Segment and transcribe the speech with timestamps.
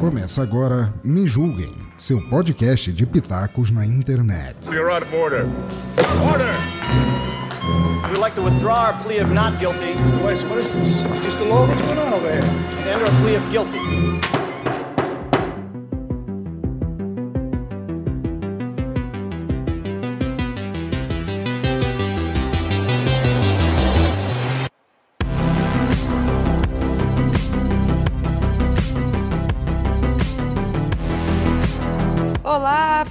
[0.00, 4.70] Começa agora Me Julguem, seu podcast de pitacos na internet.
[4.70, 5.46] You're out of order.
[6.30, 6.54] Order!
[8.08, 9.92] We'd like to withdraw our plea of not guilty
[10.32, 11.02] is this?
[11.24, 11.66] Just a law?
[11.66, 12.42] What's going on over here?
[12.42, 14.35] and enter a plea of guilty.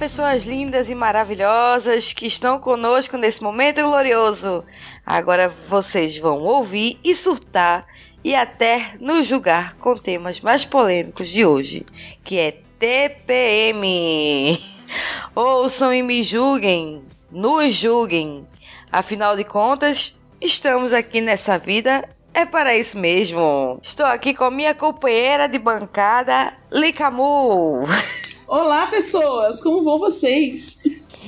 [0.06, 4.62] Pessoas lindas e maravilhosas que estão conosco nesse momento glorioso.
[5.04, 7.84] Agora vocês vão ouvir e surtar
[8.22, 11.84] e até nos julgar com temas mais polêmicos de hoje,
[12.22, 14.56] que é TPM.
[15.34, 18.46] Ouçam e me julguem, nos julguem.
[18.92, 23.80] Afinal de contas, estamos aqui nessa vida é para isso mesmo.
[23.82, 27.86] Estou aqui com minha companheira de bancada, Licamu.
[28.48, 29.60] Olá, pessoas!
[29.60, 30.78] Como vão vocês?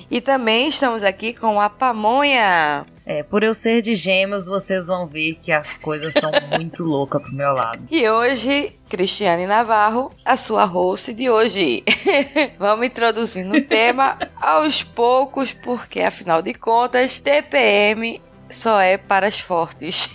[0.08, 2.86] E também estamos aqui com a Pamonha.
[3.04, 7.20] É, por eu ser de gêmeos, vocês vão ver que as coisas são muito loucas
[7.20, 7.82] pro meu lado.
[7.90, 11.82] E hoje, Cristiane Navarro, a sua host de hoje.
[12.56, 19.40] Vamos introduzindo o tema aos poucos, porque afinal de contas, TPM só é para as
[19.40, 20.08] fortes.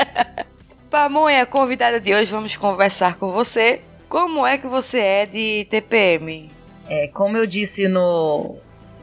[0.90, 3.82] Pamonha, convidada de hoje, vamos conversar com você.
[4.14, 6.48] Como é que você é de TPM?
[6.88, 8.58] É, como eu disse no,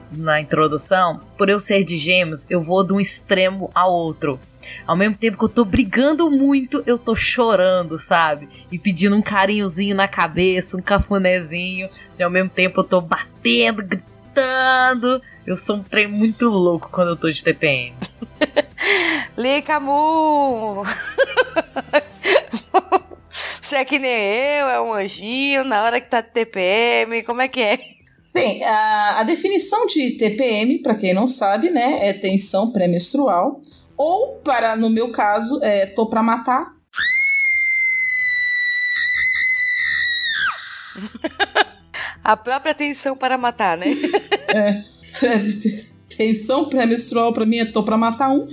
[0.09, 4.40] na introdução, por eu ser de gêmeos, eu vou de um extremo ao outro.
[4.88, 8.48] Ao mesmo tempo que eu tô brigando muito, eu tô chorando, sabe?
[8.72, 11.90] E pedindo um carinhozinho na cabeça, um cafunézinho.
[12.18, 15.22] E ao mesmo tempo eu tô batendo, gritando.
[15.46, 17.94] Eu sou um trem muito louco quando eu tô de TPM.
[19.38, 20.86] Licamu!
[23.62, 27.47] Você é que nem eu, é um anjinho, na hora que tá TPM, como é
[27.47, 27.80] que é?
[28.34, 33.62] Bem, a, a definição de TPM, para quem não sabe, né, é tensão pré-menstrual.
[33.96, 36.74] Ou, para, no meu caso, é tô pra matar.
[42.24, 43.88] A própria tensão para matar, né?
[44.53, 44.84] É,
[46.16, 48.47] tensão pré-menstrual pra mim é tô pra matar um.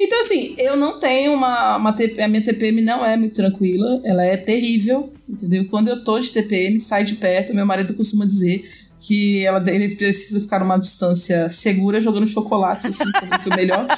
[0.00, 4.24] Então, assim, eu não tenho uma, uma a minha TPM não é muito tranquila, ela
[4.24, 5.64] é terrível, entendeu?
[5.66, 8.68] Quando eu tô de TPM, sai de perto, meu marido costuma dizer
[9.00, 13.86] que ela, ele precisa ficar numa distância segura, jogando chocolates, assim, pra ser o melhor.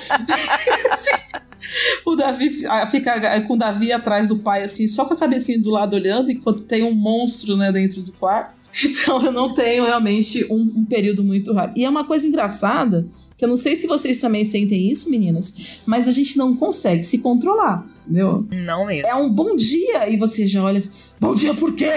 [2.05, 2.51] O Davi
[2.91, 6.31] fica com o Davi atrás do pai, assim, só com a cabecinha do lado olhando,
[6.31, 8.55] enquanto tem um monstro, né, dentro do quarto.
[8.85, 11.79] Então eu não tenho realmente um, um período muito rápido.
[11.79, 13.07] E é uma coisa engraçada,
[13.37, 17.03] que eu não sei se vocês também sentem isso, meninas, mas a gente não consegue
[17.03, 18.47] se controlar, entendeu?
[18.51, 19.07] Não mesmo.
[19.07, 20.91] É um bom dia e você já olha assim,
[21.21, 21.91] bom dia por quê?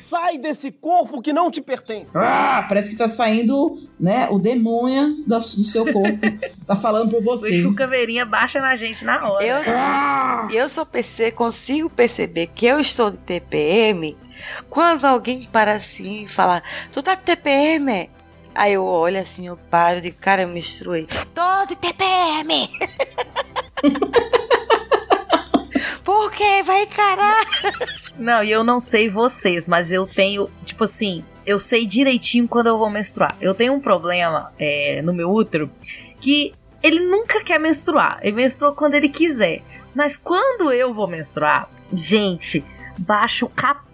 [0.00, 2.10] Sai desse corpo que não te pertence.
[2.14, 6.18] Ah, parece que tá saindo, né, o demônio do seu corpo.
[6.66, 7.56] tá falando por O você.
[7.56, 9.44] Exu Caveirinha baixa na gente na hora.
[9.44, 10.48] Eu, Ah!
[10.52, 14.16] eu só perce- consigo perceber que eu estou de TPM
[14.68, 16.62] quando alguém para assim e fala:
[16.92, 18.10] Tu tá de TPM?
[18.54, 21.06] Aí eu olho assim, eu paro de cara, eu menstruei.
[21.32, 22.68] Tô de TPM!
[26.02, 26.62] Por quê?
[26.64, 27.46] Vai encarar!
[28.18, 32.66] Não, e eu não sei vocês, mas eu tenho, tipo assim, eu sei direitinho quando
[32.66, 33.36] eu vou menstruar.
[33.40, 35.70] Eu tenho um problema é, no meu útero
[36.20, 38.18] que ele nunca quer menstruar.
[38.22, 39.62] Ele menstrua quando ele quiser.
[39.94, 42.64] Mas quando eu vou menstruar, gente,
[42.98, 43.48] baixa o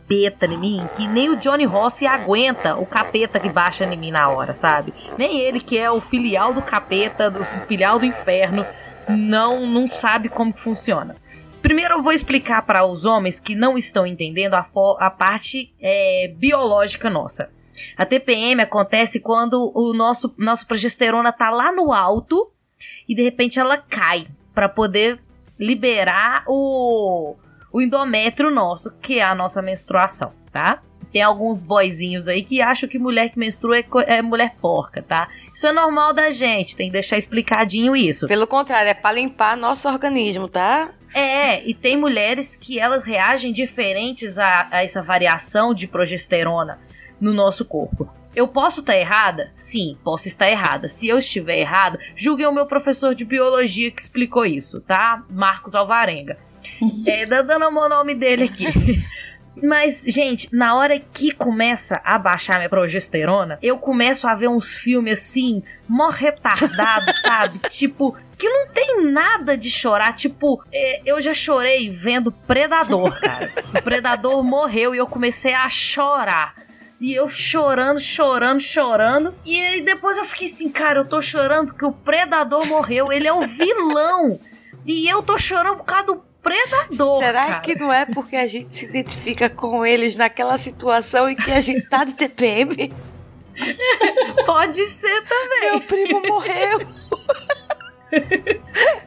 [0.04, 4.10] capeta em mim, que nem o Johnny Rossi aguenta o capeta que baixa em mim
[4.10, 4.92] na hora, sabe?
[5.16, 8.66] Nem ele, que é o filial do capeta, do filial do inferno,
[9.08, 11.16] não, não sabe como que funciona.
[11.62, 14.66] Primeiro eu vou explicar para os homens que não estão entendendo a,
[14.98, 17.50] a parte é, biológica nossa.
[17.96, 22.50] A TPM acontece quando o nosso, nosso progesterona tá lá no alto
[23.08, 25.18] e de repente ela cai para poder
[25.58, 27.34] liberar o,
[27.74, 30.80] o endométrio nosso, que é a nossa menstruação, tá?
[31.12, 35.28] Tem alguns boizinhos aí que acham que mulher que menstrua é, é mulher porca, tá?
[35.52, 38.28] Isso é normal da gente, tem que deixar explicadinho isso.
[38.28, 40.92] Pelo contrário, é pra limpar nosso organismo, tá?
[41.12, 46.78] É, e tem mulheres que elas reagem diferentes a, a essa variação de progesterona
[47.20, 48.08] no nosso corpo.
[48.36, 49.50] Eu posso estar errada?
[49.56, 50.86] Sim, posso estar errada.
[50.86, 55.24] Se eu estiver errada, julguem o meu professor de biologia que explicou isso, tá?
[55.28, 56.38] Marcos Alvarenga.
[57.06, 58.66] É, dando o nome dele aqui.
[59.62, 64.74] Mas, gente, na hora que começa a baixar minha progesterona, eu começo a ver uns
[64.74, 67.60] filmes assim, mó retardado, sabe?
[67.68, 70.14] Tipo, que não tem nada de chorar.
[70.14, 73.52] Tipo, é, eu já chorei vendo Predador, cara.
[73.78, 76.54] O Predador morreu e eu comecei a chorar.
[77.00, 79.34] E eu chorando, chorando, chorando.
[79.44, 83.12] E aí depois eu fiquei assim, cara, eu tô chorando porque o Predador morreu.
[83.12, 84.38] Ele é o vilão.
[84.86, 87.22] E eu tô chorando por causa do Predador.
[87.22, 87.60] Será cara.
[87.60, 91.60] que não é porque a gente se identifica com eles naquela situação em que a
[91.60, 92.92] gente tá de TPM?
[94.44, 95.70] Pode ser também.
[95.70, 96.80] Meu primo morreu.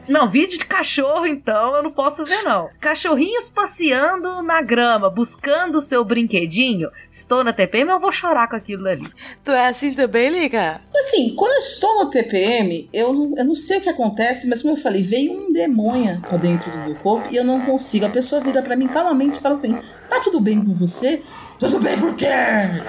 [0.08, 2.70] Não, vídeo de cachorro, então, eu não posso ver, não.
[2.80, 6.88] Cachorrinhos passeando na grama, buscando o seu brinquedinho.
[7.12, 9.06] Estou na TPM, eu vou chorar com aquilo ali.
[9.44, 10.80] Tu é assim também, Liga?
[10.96, 14.62] Assim, quando eu estou no TPM, eu não, eu não sei o que acontece, mas
[14.62, 18.06] como eu falei, veio um demônio pra dentro do meu corpo e eu não consigo.
[18.06, 19.78] A pessoa vira pra mim calmamente e fala assim:
[20.08, 21.22] tá tudo bem com você?
[21.58, 22.26] Tudo bem por quê?
[22.26, 22.84] é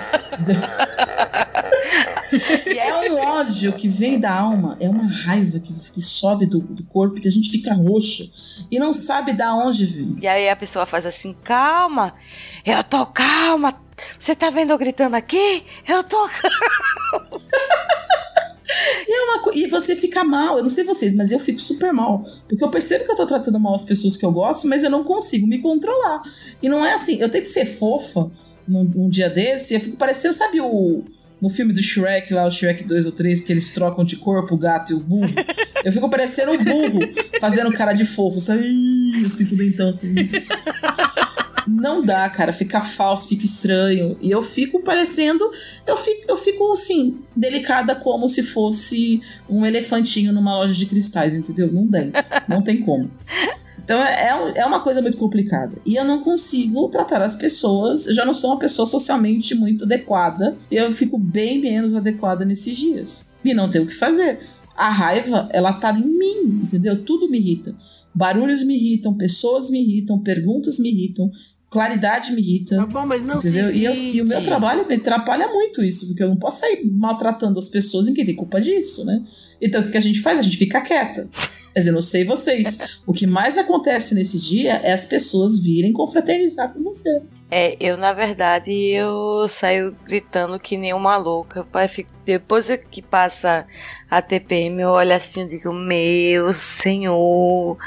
[3.09, 7.19] um ódio que vem da alma, é uma raiva que, que sobe do, do corpo,
[7.19, 8.31] que a gente fica roxo
[8.69, 10.17] e não sabe da onde vem.
[10.21, 12.13] E aí a pessoa faz assim, calma,
[12.65, 13.73] eu tô calma.
[14.17, 15.63] Você tá vendo eu gritando aqui?
[15.87, 16.29] Eu tô
[19.07, 22.23] E, é e você fica mal, eu não sei vocês, mas eu fico super mal.
[22.47, 24.91] Porque eu percebo que eu tô tratando mal as pessoas que eu gosto, mas eu
[24.91, 26.21] não consigo me controlar.
[26.61, 28.29] E não é assim, eu tenho que ser fofa
[28.69, 31.03] num, num dia desse, eu fico parecendo, sabe o.
[31.41, 34.55] No filme do Shrek, lá, o Shrek 2 ou 3, que eles trocam de corpo
[34.55, 35.33] o gato e o burro.
[35.85, 36.99] Eu fico parecendo o burro,
[37.39, 38.65] fazendo cara de fofo, sabe?
[39.23, 39.97] Eu sinto dentão.
[41.69, 42.51] Não dá, cara.
[42.51, 44.17] Fica falso, fica estranho.
[44.21, 45.49] E eu fico parecendo.
[45.85, 51.35] Eu fico, eu fico assim, delicada como se fosse um elefantinho numa loja de cristais,
[51.35, 51.71] entendeu?
[51.71, 52.11] Não tem.
[52.47, 53.09] Não tem como.
[53.89, 55.75] Então é, é é uma coisa muito complicada.
[55.83, 58.05] E eu não consigo tratar as pessoas.
[58.05, 60.55] Eu já não sou uma pessoa socialmente muito adequada.
[60.69, 63.31] E eu fico bem menos adequada nesses dias.
[63.43, 64.41] E não tenho o que fazer.
[64.77, 67.03] A raiva, ela tá em mim, entendeu?
[67.03, 67.73] Tudo me irrita.
[68.13, 71.31] Barulhos me irritam, pessoas me irritam, perguntas me irritam,
[71.67, 72.85] claridade me irrita.
[72.85, 73.71] bom, mas não Entendeu?
[73.71, 76.85] E, eu- e o meu trabalho me atrapalha muito isso, porque eu não posso sair
[76.85, 79.23] maltratando as pessoas em quem tem culpa disso, né?
[79.59, 80.37] Então o que a gente faz?
[80.37, 81.27] A gente fica quieta.
[81.75, 82.99] Mas eu não sei vocês.
[83.05, 87.21] O que mais acontece nesse dia é as pessoas virem confraternizar com você.
[87.51, 91.65] É, eu na verdade eu saio gritando que nem uma louca.
[92.23, 93.65] Depois que passa
[94.09, 97.77] a TPM, eu olho assim e digo, meu senhor,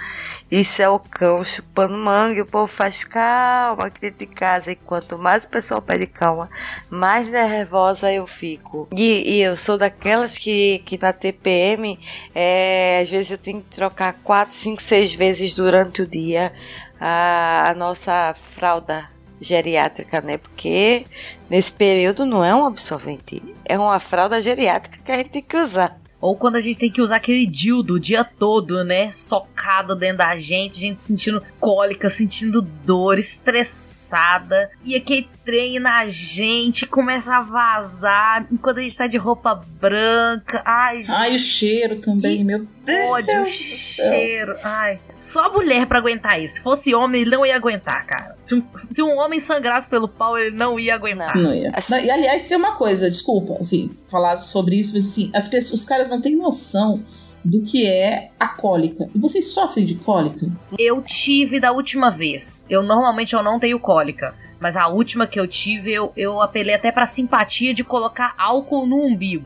[0.53, 2.43] isso é o cão chupando manga.
[2.43, 4.71] O povo faz calma aqui dentro de casa.
[4.71, 6.51] E quanto mais o pessoal pede calma,
[6.91, 8.87] mais nervosa eu fico.
[8.95, 11.99] E, e eu sou daquelas que, que na TPM,
[12.35, 16.53] é, às vezes eu tenho que trocar 4, 5, 6 vezes durante o dia
[17.01, 19.09] a, a nossa fralda
[19.41, 20.37] geriátrica, né?
[20.37, 21.07] Porque
[21.49, 25.57] nesse período não é um absorvente, é uma fralda geriátrica que a gente tem que
[25.57, 26.02] usar.
[26.23, 29.11] Ou quando a gente tem que usar aquele dildo o dia todo, né?
[29.13, 34.71] Socado dentro da gente, a gente sentindo cólica, sentindo dor, estressada.
[34.85, 40.63] E aquele trem na gente começa a vazar enquanto a gente tá de roupa branca.
[40.65, 42.67] Ai, Ai, o cheiro também, meu
[43.09, 44.13] ódio, o Deus do céu.
[44.13, 44.57] cheiro.
[44.63, 45.01] Ai.
[45.19, 46.55] Só mulher pra aguentar isso.
[46.55, 48.37] Se fosse homem, ele não ia aguentar, cara.
[48.45, 51.37] Se um, se um homem sangrasse pelo pau, ele não ia aguentar.
[51.37, 51.71] Não ia.
[51.75, 55.49] Assim- Não, E aliás, tem uma coisa, desculpa, assim, falar sobre isso, mas assim, as
[55.49, 57.03] pessoas, os caras não têm noção
[57.45, 59.09] do que é a cólica.
[59.15, 60.47] E vocês sofrem de cólica?
[60.79, 62.65] Eu tive da última vez.
[62.71, 64.35] Eu normalmente eu não tenho cólica.
[64.61, 68.87] Mas a última que eu tive, eu, eu apelei até pra simpatia de colocar álcool
[68.87, 69.45] no umbigo.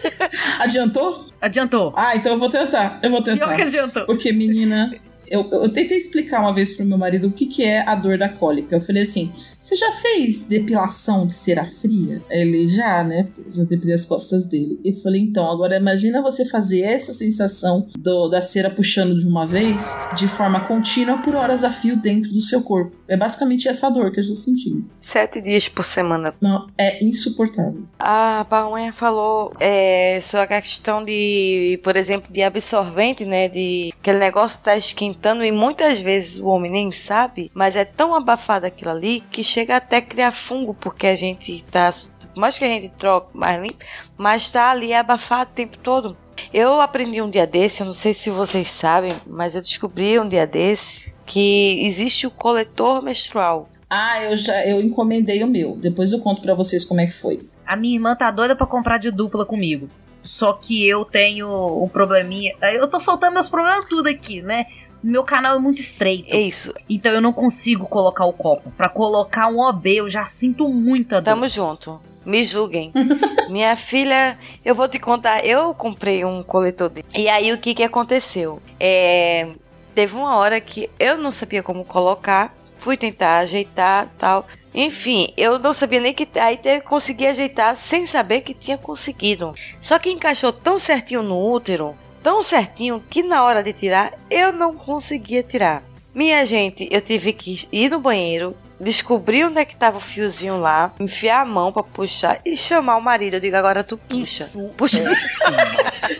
[0.60, 1.26] Adiantou?
[1.40, 1.92] Adiantou.
[1.96, 3.00] Ah, então eu vou tentar.
[3.02, 3.46] Eu vou tentar.
[3.46, 4.04] Pior que adiantou.
[4.04, 4.94] Porque, menina,
[5.26, 8.18] eu, eu tentei explicar uma vez pro meu marido o que, que é a dor
[8.18, 8.76] da cólica.
[8.76, 9.32] Eu falei assim:
[9.72, 12.20] você já fez depilação de cera fria?
[12.30, 13.28] Ele já, né?
[13.50, 14.78] Já depilei as costas dele.
[14.84, 19.26] E eu falei: então, agora imagina você fazer essa sensação do- da cera puxando de
[19.26, 22.96] uma vez de forma contínua por horas a fio dentro do seu corpo.
[23.08, 24.84] É basicamente essa dor que eu estou sentindo.
[24.98, 26.34] Sete dias por semana.
[26.40, 27.82] Não, é insuportável.
[27.98, 33.48] A Paunha falou é, sobre a questão de, por exemplo, de absorvente, né?
[33.48, 38.14] De aquele negócio tá esquentando e muitas vezes o homem nem sabe, mas é tão
[38.14, 41.90] abafado aquilo ali que chega até a criar fungo, porque a gente tá.
[42.34, 43.84] por Mais que a gente troca mais limpo,
[44.16, 46.16] mas tá ali abafado o tempo todo.
[46.52, 50.26] Eu aprendi um dia desse, eu não sei se vocês sabem, mas eu descobri um
[50.26, 53.68] dia desse que existe o coletor menstrual.
[53.88, 55.76] Ah, eu já eu encomendei o meu.
[55.76, 57.46] Depois eu conto pra vocês como é que foi.
[57.66, 59.88] A minha irmã tá doida pra comprar de dupla comigo.
[60.22, 61.46] Só que eu tenho
[61.82, 62.54] um probleminha.
[62.74, 64.66] Eu tô soltando meus problemas tudo aqui, né?
[65.02, 66.34] Meu canal é muito estreito.
[66.34, 66.72] É isso.
[66.88, 68.70] Então eu não consigo colocar o copo.
[68.76, 71.24] Pra colocar um OB, eu já sinto muita dor.
[71.24, 72.00] Tamo junto.
[72.24, 72.92] Me julguem.
[73.50, 77.06] Minha filha, eu vou te contar, eu comprei um coletor dele.
[77.16, 78.62] E aí o que que aconteceu?
[78.78, 79.48] É,
[79.94, 84.46] teve uma hora que eu não sabia como colocar, fui tentar ajeitar tal.
[84.74, 86.26] Enfim, eu não sabia nem que.
[86.38, 89.54] Aí teve que conseguir ajeitar sem saber que tinha conseguido.
[89.80, 94.52] Só que encaixou tão certinho no útero, tão certinho, que na hora de tirar eu
[94.52, 95.82] não conseguia tirar.
[96.14, 100.58] Minha gente, eu tive que ir no banheiro, descobrir onde é que tava o fiozinho
[100.58, 103.34] lá, enfiar a mão pra puxar e chamar o marido.
[103.34, 104.50] Eu digo, agora tu puxa.
[104.76, 105.02] Puxa.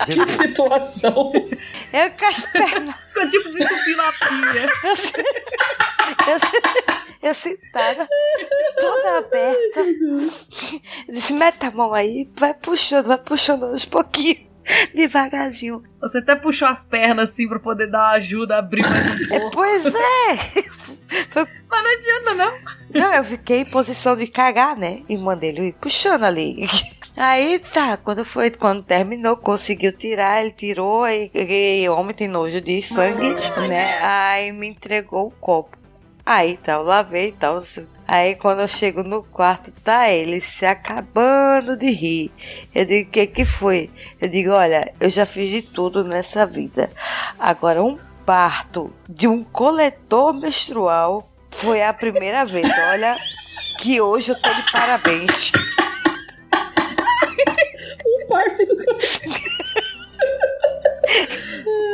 [0.07, 1.33] Que situação.
[1.93, 2.95] Eu com as pernas.
[3.13, 4.73] Ficou tipo desentupindo a pia.
[6.23, 8.09] Eu, eu, se- eu sentada,
[8.81, 9.81] toda aberta.
[9.81, 14.39] Eu disse, mete a mão aí, vai puxando, vai puxando aos pouquinhos,
[14.95, 15.83] devagarzinho.
[16.01, 19.51] Você até puxou as pernas assim pra poder dar uma ajuda, abrir mais um pouco.
[19.53, 19.93] Pois é.
[21.71, 22.59] Mas não adianta, não.
[22.95, 25.03] Não, eu fiquei em posição de cagar, né?
[25.09, 26.67] E mandei ele ir puxando ali.
[27.17, 32.29] Aí tá, quando foi, quando terminou, conseguiu tirar, ele tirou, aí e, o homem tem
[32.29, 33.35] nojo de sangue,
[33.69, 33.99] né?
[34.03, 35.82] Aí me entregou o copo.
[36.25, 37.59] Aí tá, eu lavei e tal.
[38.07, 42.33] Aí quando eu chego no quarto, tá ele se acabando de rir.
[42.75, 43.91] Eu digo, o que que foi?
[44.21, 46.91] Eu digo, olha, eu já fiz de tudo nessa vida.
[47.39, 52.71] Agora, um parto de um coletor menstrual foi a primeira vez.
[52.91, 53.17] Olha,
[53.81, 55.53] que hoje eu tô de parabéns.
[58.05, 58.75] Um parto do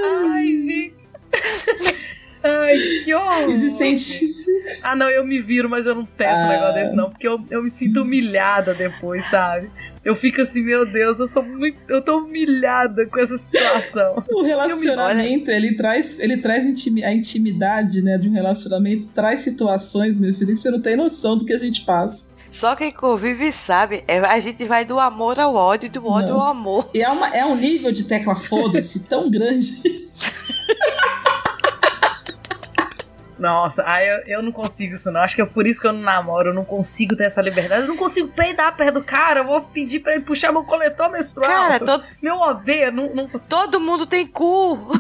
[0.05, 0.95] Ai, Nick.
[2.43, 3.51] Ai, que horror.
[3.51, 4.35] Existente.
[4.83, 6.49] Ah, não, eu me viro, mas eu não peço um Ah.
[6.49, 9.71] negócio desse, não, porque eu, eu me sinto humilhada depois, sabe?
[10.05, 11.79] Eu fico assim, meu Deus, eu sou muito.
[11.89, 14.23] Eu tô humilhada com essa situação.
[14.31, 20.17] O relacionamento, ele traz, ele traz intimi- a intimidade, né, de um relacionamento, traz situações,
[20.19, 22.27] meu filho, que você não tem noção do que a gente passa.
[22.51, 26.41] Só quem convive sabe, é, a gente vai do amor ao ódio, do ódio Não.
[26.41, 26.89] ao amor.
[26.95, 30.08] E é, uma, é um nível de tecla foda-se tão grande.
[33.39, 35.21] Nossa, ai, eu, eu não consigo isso, não.
[35.21, 37.83] Acho que é por isso que eu não namoro, eu não consigo ter essa liberdade.
[37.83, 41.11] Eu não consigo peidar perto do cara, eu vou pedir pra ele puxar meu coletor
[41.11, 41.49] menstrual.
[41.49, 43.51] Cara, todo, Meu OB, não, não consigo.
[43.51, 44.77] todo mundo tem cu.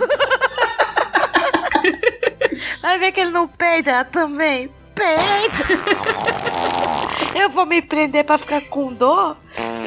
[2.83, 4.71] Vai ver que ele não peida também.
[4.95, 6.49] Peida!
[7.39, 9.37] Eu vou me prender pra ficar com dor?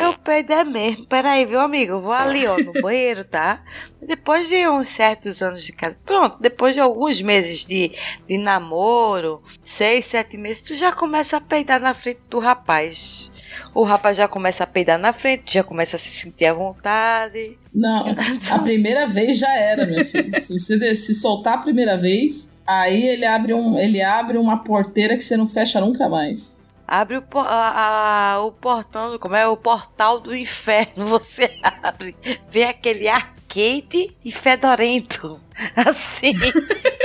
[0.01, 1.05] Eu peido é mesmo.
[1.05, 1.91] Peraí, viu, amigo?
[1.91, 3.61] Eu vou ali, ó, no banheiro, tá?
[4.01, 5.97] Depois de uns certos anos de casa.
[6.05, 7.91] Pronto, depois de alguns meses de,
[8.25, 13.29] de namoro, seis, sete meses, tu já começa a peidar na frente do rapaz.
[13.75, 17.57] O rapaz já começa a peidar na frente, já começa a se sentir à vontade.
[17.75, 18.05] Não,
[18.49, 20.31] a primeira vez já era, meu filho.
[20.41, 25.17] Se você se soltar a primeira vez, aí ele abre, um, ele abre uma porteira
[25.17, 26.60] que você não fecha nunca mais.
[26.93, 32.13] Abre o, a- a- o portão, como é o portal do inferno, você abre,
[32.49, 35.39] vê aquele ar quente e fedorento,
[35.87, 36.33] assim,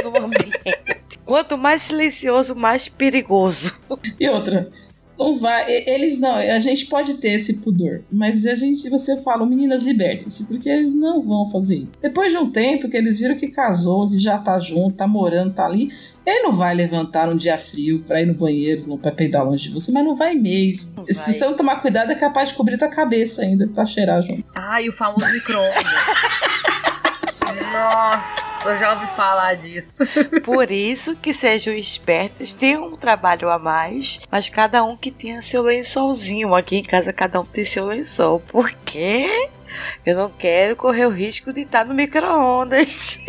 [0.02, 0.80] no ambiente.
[1.24, 3.76] Quanto mais silencioso, mais perigoso.
[4.18, 4.70] E outra,
[5.18, 5.70] não vai.
[5.86, 6.34] Eles não.
[6.34, 10.92] A gente pode ter esse pudor, mas a gente, você fala, meninas, libertem-se, porque eles
[10.94, 11.98] não vão fazer isso.
[12.00, 15.54] Depois de um tempo que eles viram que casou, que já tá junto, tá morando,
[15.54, 15.90] tá ali,
[16.24, 19.64] ele não vai levantar um dia frio pra ir no banheiro, não pra peidar longe
[19.68, 20.94] de você, mas não vai mesmo.
[20.96, 21.32] Não Se vai.
[21.32, 24.44] você não tomar cuidado, é capaz de cobrir tua cabeça ainda pra cheirar junto.
[24.54, 25.84] Ai, o famoso micro-ondas.
[27.72, 30.04] Nossa, eu já ouvi falar disso.
[30.44, 35.42] Por isso que sejam espertas, tenham um trabalho a mais, mas cada um que tenha
[35.42, 36.54] seu lençolzinho.
[36.54, 38.40] Aqui em casa cada um tem seu lençol.
[38.40, 39.48] Por quê?
[40.04, 43.18] Eu não quero correr o risco de estar no micro-ondas.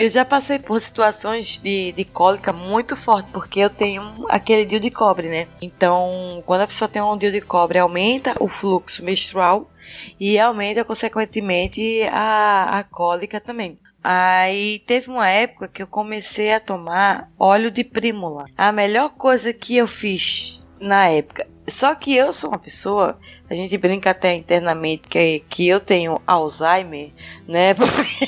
[0.00, 4.80] Eu já passei por situações de, de cólica muito forte, porque eu tenho aquele DIU
[4.80, 5.46] de cobre, né?
[5.60, 9.70] Então, quando a pessoa tem um DIU de cobre, aumenta o fluxo menstrual
[10.18, 13.78] e aumenta, consequentemente, a, a cólica também.
[14.02, 18.46] Aí teve uma época que eu comecei a tomar óleo de prímula.
[18.56, 21.46] A melhor coisa que eu fiz na época.
[21.68, 23.16] Só que eu sou uma pessoa,
[23.48, 27.10] a gente brinca até internamente que, que eu tenho Alzheimer,
[27.46, 27.74] né?
[27.74, 28.26] Porque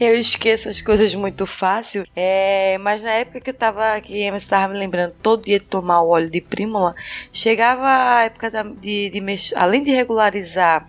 [0.00, 2.04] eu esqueço as coisas muito fácil.
[2.14, 5.66] É, mas na época que eu tava, que Emerson estava me lembrando todo dia de
[5.66, 6.94] tomar o óleo de prímula,
[7.32, 7.86] chegava
[8.18, 10.88] a época da- de, de mex- além de regularizar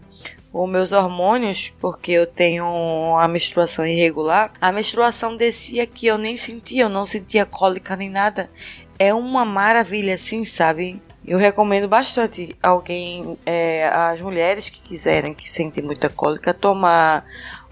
[0.51, 2.65] os meus hormônios, porque eu tenho
[3.17, 8.09] a menstruação irregular, a menstruação descia que eu nem sentia, eu não sentia cólica nem
[8.09, 8.49] nada.
[8.97, 11.01] É uma maravilha, assim, sabe?
[11.25, 17.25] Eu recomendo bastante alguém, é, as mulheres que quiserem, que sentem muita cólica, tomar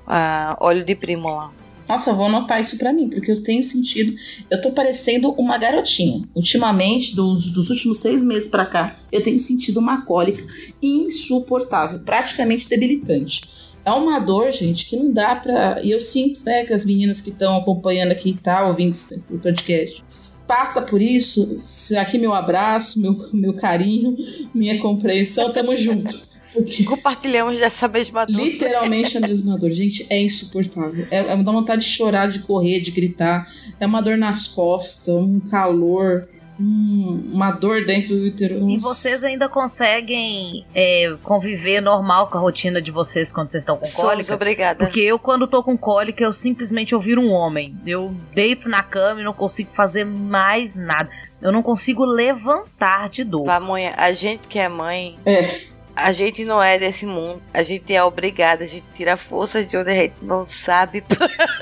[0.05, 1.51] ah, óleo de prímula.
[1.87, 4.13] Nossa, vou anotar isso pra mim, porque eu tenho sentido.
[4.49, 6.27] Eu tô parecendo uma garotinha.
[6.35, 10.45] Ultimamente, dos, dos últimos seis meses pra cá, eu tenho sentido uma cólica
[10.81, 13.56] insuportável, praticamente debilitante.
[13.87, 15.81] É uma dor, gente, que não dá pra.
[15.81, 18.93] E eu sinto, né, que as meninas que estão acompanhando aqui e tá, ouvindo
[19.29, 20.03] o podcast,
[20.45, 21.57] passa por isso.
[21.97, 24.17] Aqui meu abraço, meu, meu carinho,
[24.53, 26.13] minha compreensão, tamo junto.
[26.51, 28.35] Porque Compartilhamos dessa mesma dor.
[28.35, 29.71] literalmente a mesma dor.
[29.71, 31.07] Gente, é insuportável.
[31.09, 33.47] É, é, dá vontade de chorar, de correr, de gritar.
[33.79, 36.27] É uma dor nas costas, um calor,
[36.59, 38.55] um- uma dor dentro do útero.
[38.69, 38.87] E Nossa.
[38.93, 43.85] vocês ainda conseguem é, conviver normal com a rotina de vocês quando vocês estão com
[43.85, 44.33] Somos cólica?
[44.35, 44.85] obrigada.
[44.85, 47.75] Porque eu, quando tô com cólica, eu simplesmente eu viro um homem.
[47.85, 51.09] Eu deito na cama e não consigo fazer mais nada.
[51.41, 53.45] Eu não consigo levantar de dor.
[53.45, 55.47] Pamonha, a gente que é mãe, É.
[55.95, 57.39] a gente não é desse mundo.
[57.53, 61.03] A gente é obrigada, a gente tira forças de onde a gente não sabe.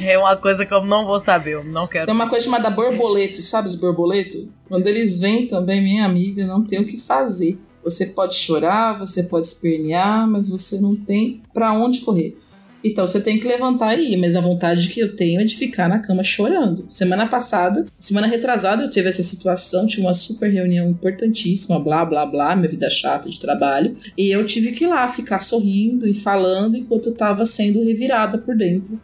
[0.00, 2.06] É uma coisa que eu não vou saber, eu não quero.
[2.06, 4.46] Tem uma coisa chamada borboleto, sabe os borboletos?
[4.68, 7.58] Quando eles vêm também, minha amiga, não tem o que fazer.
[7.82, 12.36] Você pode chorar, você pode espernear, mas você não tem pra onde correr.
[12.82, 15.54] Então você tem que levantar e ir, mas a vontade que eu tenho é de
[15.54, 16.86] ficar na cama chorando.
[16.88, 22.24] Semana passada, semana retrasada, eu tive essa situação, tive uma super reunião importantíssima, blá blá
[22.24, 26.14] blá, minha vida chata de trabalho, e eu tive que ir lá ficar sorrindo e
[26.14, 28.98] falando enquanto eu tava sendo revirada por dentro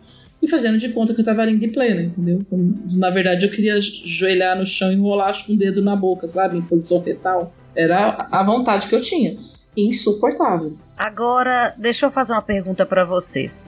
[0.46, 2.40] e fazendo de conta que eu tava linda e plena, entendeu?
[2.48, 6.26] Como, Na verdade, eu queria ajoelhar no chão e enrolar com o dedo na boca,
[6.26, 6.56] sabe?
[6.56, 7.52] Em posição fetal.
[7.74, 9.36] Era a vontade que eu tinha.
[9.76, 10.76] Insuportável.
[10.96, 13.66] Agora, deixa eu fazer uma pergunta pra vocês.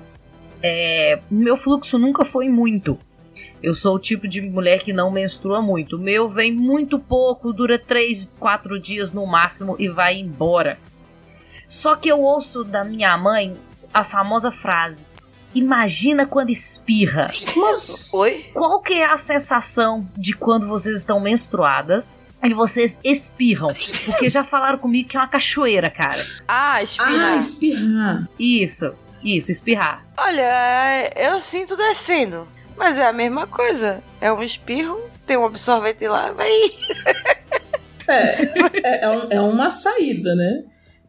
[0.63, 2.99] É, meu fluxo nunca foi muito.
[3.63, 5.97] Eu sou o tipo de mulher que não menstrua muito.
[5.97, 10.79] O meu vem muito pouco, dura 3, 4 dias no máximo e vai embora.
[11.67, 13.53] Só que eu ouço da minha mãe
[13.93, 15.03] a famosa frase:
[15.55, 17.29] Imagina quando espirra.
[17.57, 18.13] Mas.
[18.13, 18.51] Oi?
[18.53, 22.15] Qual que é a sensação de quando vocês estão menstruadas
[22.45, 23.69] e vocês espirram?
[24.05, 26.25] Porque já falaram comigo que é uma cachoeira, cara.
[26.47, 27.39] Ah, Ah, espirrar.
[27.39, 28.29] espirrar.
[28.39, 28.93] Isso,
[29.25, 30.05] isso, espirrar.
[30.17, 32.47] Olha, eu sinto descendo.
[32.77, 34.01] Mas é a mesma coisa.
[34.21, 36.49] É um espirro, tem um absorvente lá, vai.
[38.07, 38.43] É,
[38.85, 40.63] é, é um- é uma saída, né?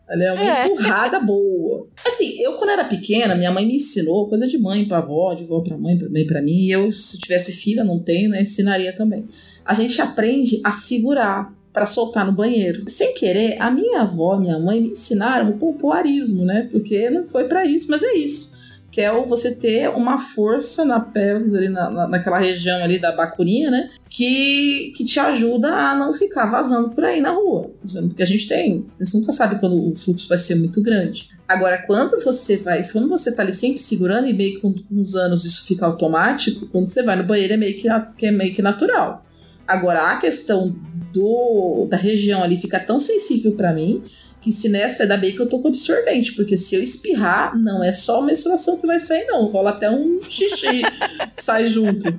[0.09, 0.65] Ela é uma É.
[0.67, 1.87] empurrada boa.
[2.05, 5.43] Assim, eu quando era pequena, minha mãe me ensinou, coisa de mãe pra avó, de
[5.43, 6.57] avó pra mãe, pra mãe pra mim.
[6.65, 8.41] E eu, se tivesse filha, não tenho, né?
[8.41, 9.25] Ensinaria também.
[9.63, 12.83] A gente aprende a segurar pra soltar no banheiro.
[12.87, 16.67] Sem querer, a minha avó, minha mãe me ensinaram o pompoarismo, né?
[16.71, 18.57] Porque não foi pra isso, mas é isso.
[18.99, 23.13] Que é você ter uma força na pelvis, ali na, na- naquela região ali da
[23.13, 23.89] bacurinha, né?
[24.09, 27.71] que, que te ajuda a não ficar vazando por aí na rua.
[28.09, 31.29] Porque a gente tem, você nunca sabe quando o fluxo vai ser muito grande.
[31.47, 35.15] Agora, quando você vai, quando você tá ali sempre segurando e meio que com, os
[35.15, 37.87] anos isso fica automático, quando você vai no banheiro é meio que,
[38.25, 39.25] é meio que natural.
[39.65, 40.75] Agora, a questão
[41.13, 44.03] do da região ali fica tão sensível pra mim
[44.41, 47.83] que se nessa ainda bem que eu tô com absorvente, porque se eu espirrar, não
[47.83, 49.45] é só a menstruação que vai sair, não.
[49.47, 50.81] Rola até um xixi,
[51.35, 52.17] sai junto.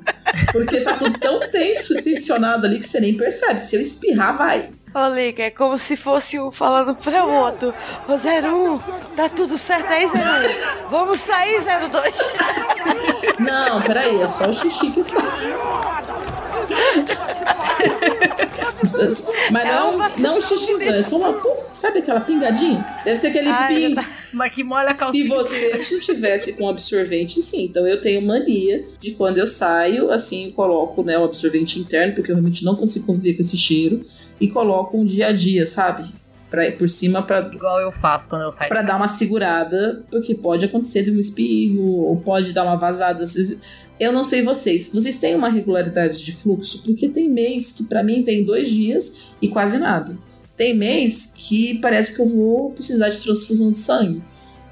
[0.53, 3.61] Porque tá tudo tão tenso e tensionado ali que você nem percebe.
[3.61, 4.71] Se eu espirrar, vai.
[4.93, 7.73] Ô, Liga, é como se fosse um falando para o outro.
[8.09, 8.79] Ô, 01,
[9.15, 10.11] tá tudo certo aí, 01?
[10.91, 12.31] Vamos sair, 02?
[13.39, 15.23] Não, peraí, é só o xixi que sai.
[19.51, 22.85] Mas É não, uma não o xixizão, é só uma puf, sabe aquela pingadinha?
[23.05, 23.95] Deve ser aquele Ai, ping.
[23.95, 25.29] tá- Mas que molha a Se calcinha.
[25.29, 27.65] você não tivesse com absorvente, sim.
[27.65, 32.15] Então eu tenho mania de quando eu saio, assim, eu coloco né, o absorvente interno,
[32.15, 34.05] porque eu realmente não consigo conviver com esse cheiro,
[34.41, 36.09] e coloco um dia a dia, sabe?
[36.51, 38.69] Pra ir por cima pra, Igual eu faço quando eu saio.
[38.69, 43.25] pra dar uma segurada, porque pode acontecer de um espirro, ou pode dar uma vazada.
[44.01, 44.91] Eu não sei vocês.
[44.93, 46.83] Vocês têm uma regularidade de fluxo?
[46.83, 50.19] Porque tem mês que pra mim vem dois dias e quase nada.
[50.57, 54.21] Tem mês que parece que eu vou precisar de transfusão de sangue.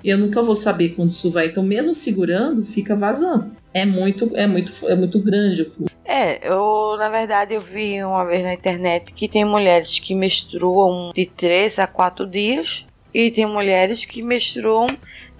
[0.02, 1.46] E eu nunca vou saber quando isso vai.
[1.46, 3.50] Então, mesmo segurando, fica vazando.
[3.72, 5.87] É muito, é muito, é muito grande o fluxo.
[6.10, 11.12] É, eu, na verdade, eu vi uma vez na internet que tem mulheres que menstruam
[11.12, 14.86] de 3 a 4 dias e tem mulheres que menstruam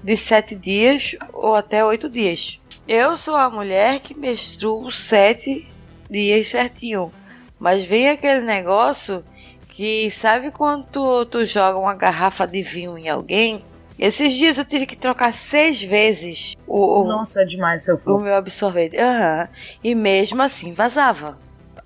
[0.04, 2.60] de 7 dias ou até 8 dias.
[2.86, 5.66] Eu sou a mulher que menstruo 7
[6.10, 7.10] dias certinho,
[7.58, 9.24] mas vem aquele negócio
[9.70, 13.64] que sabe quando tu, tu joga uma garrafa de vinho em alguém?
[13.98, 18.18] Esses dias eu tive que trocar seis vezes o, o- Nossa, é demais seu o
[18.18, 18.96] meu absorvente.
[18.96, 19.48] Aham.
[19.82, 21.36] E mesmo assim vazava.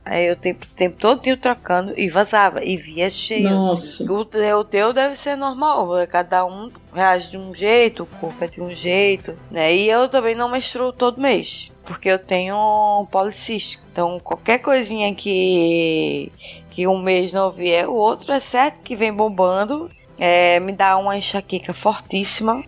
[0.04, 2.62] Aí eu o tempo, tempo todo eu trocando e vazava.
[2.64, 3.48] E via cheio.
[3.48, 4.04] Nossa.
[4.12, 4.26] O,
[4.58, 5.96] o teu deve ser normal.
[5.96, 9.38] é Cada um reage de um jeito, o corpo é de um jeito.
[9.50, 9.74] Né?
[9.74, 11.70] E eu também não menstruo todo mês.
[11.84, 12.56] Porque eu tenho
[13.00, 13.84] um policístico.
[13.92, 16.32] Então qualquer coisinha que,
[16.70, 19.88] que um mês não vier, o outro é certo que vem bombando.
[20.24, 22.62] É, me dá uma enxaqueca fortíssima.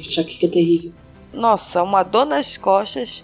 [0.00, 0.92] Enxaqueca é terrível.
[1.32, 3.22] Nossa, uma dor nas costas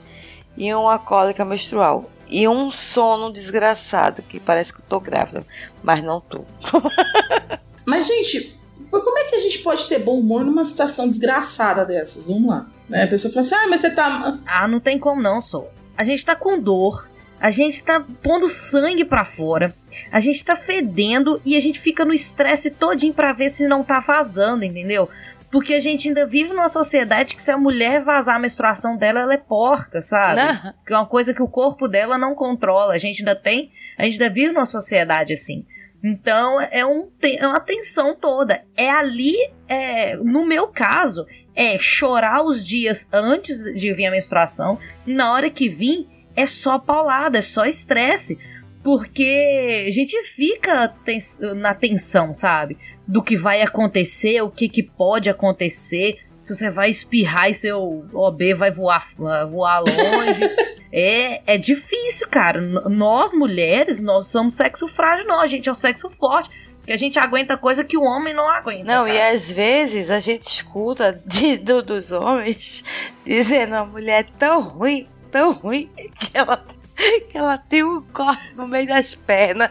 [0.57, 2.09] e uma cólica menstrual.
[2.29, 5.45] E um sono desgraçado, que parece que eu tô grávida,
[5.83, 6.45] mas não tô.
[7.85, 12.27] Mas, gente, como é que a gente pode ter bom humor numa situação desgraçada dessas?
[12.27, 12.67] Vamos lá.
[12.87, 13.05] Né?
[13.05, 14.39] A pessoa fala assim, ah, mas você tá...
[14.47, 15.67] Ah, não tem como não, só.
[15.97, 17.08] A gente tá com dor,
[17.41, 19.73] a gente tá pondo sangue pra fora,
[20.11, 23.85] a gente tá fedendo e a gente fica no estresse todinho pra ver se não
[23.85, 25.09] tá vazando, entendeu?
[25.51, 29.21] Porque a gente ainda vive numa sociedade que se a mulher vazar a menstruação dela,
[29.21, 30.37] ela é porca, sabe?
[30.37, 30.75] Né?
[30.87, 32.93] Que é uma coisa que o corpo dela não controla.
[32.93, 35.65] A gente ainda tem, a gente ainda vive numa sociedade assim.
[36.05, 38.63] Então é, um, é uma tensão toda.
[38.77, 44.79] É ali, é, no meu caso, é chorar os dias antes de vir a menstruação.
[45.07, 46.07] Na hora que vir,
[46.41, 48.39] é só paulada, é só estresse.
[48.83, 52.79] Porque a gente fica tens- na tensão, sabe?
[53.07, 56.19] Do que vai acontecer, o que, que pode acontecer.
[56.47, 59.07] Se você vai espirrar e seu OB vai voar,
[59.51, 60.41] voar longe.
[60.93, 62.61] é, é difícil, cara.
[62.61, 65.41] Nós, mulheres, nós somos sexo frágil, não.
[65.41, 66.49] A gente é o sexo forte.
[66.87, 68.85] Que a gente aguenta coisa que o homem não aguenta.
[68.85, 69.33] Não, e cara.
[69.35, 72.83] às vezes a gente escuta de, do- dos homens
[73.27, 76.65] dizendo a mulher é tão ruim, tão ruim, que ela,
[76.97, 79.71] que ela tem um corte no meio das pernas,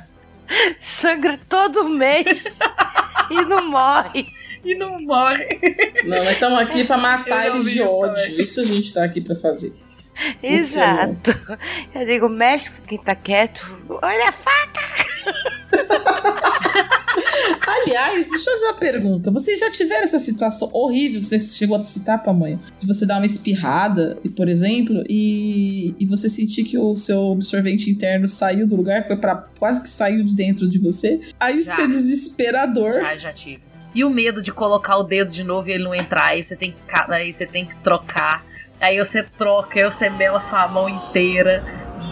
[0.80, 2.43] sangra todo mês
[3.30, 4.28] e não morre.
[4.63, 5.48] E não morre.
[6.04, 8.41] Não, nós estamos aqui pra matar eles de isso ódio.
[8.41, 9.74] Isso a gente tá aqui pra fazer.
[10.41, 11.32] Exato.
[11.93, 13.65] Eu digo, mexe com quem tá quieto.
[13.88, 14.82] Olha a faca.
[17.65, 19.31] Aliás, deixa eu fazer uma pergunta.
[19.31, 21.21] Vocês já tiveram essa situação horrível?
[21.21, 22.60] Você chegou a citar, pamonha?
[22.79, 27.33] De você dar uma espirrada, e, por exemplo, e, e você sentir que o seu
[27.33, 31.19] absorvente interno saiu do lugar, foi para quase que saiu de dentro de você.
[31.39, 31.75] Aí Já.
[31.75, 32.93] você é desesperador.
[33.01, 33.62] Já, já tive.
[33.95, 36.55] E o medo de colocar o dedo de novo e ele não entrar, aí você
[36.55, 38.45] tem que, aí você tem que trocar.
[38.79, 41.63] Aí você troca, aí você mela sua mão inteira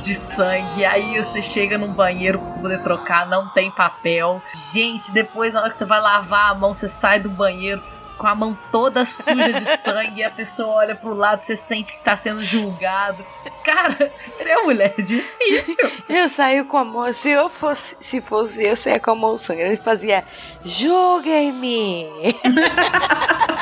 [0.02, 0.86] de sangue.
[0.86, 4.42] Aí você chega num banheiro pra poder trocar, não tem papel.
[4.74, 7.82] Gente, depois na hora que você vai lavar a mão, você sai do banheiro
[8.18, 11.94] com a mão toda suja de sangue e a pessoa olha pro lado, você sente
[11.94, 13.24] que tá sendo julgado.
[13.64, 15.76] Cara, você é mulher difícil.
[16.08, 19.38] Eu saí com a mão, se eu fosse, se fosse eu, saía com a mão
[19.38, 19.62] sangue.
[19.62, 20.24] Ele fazia,
[20.64, 22.08] julguem-me.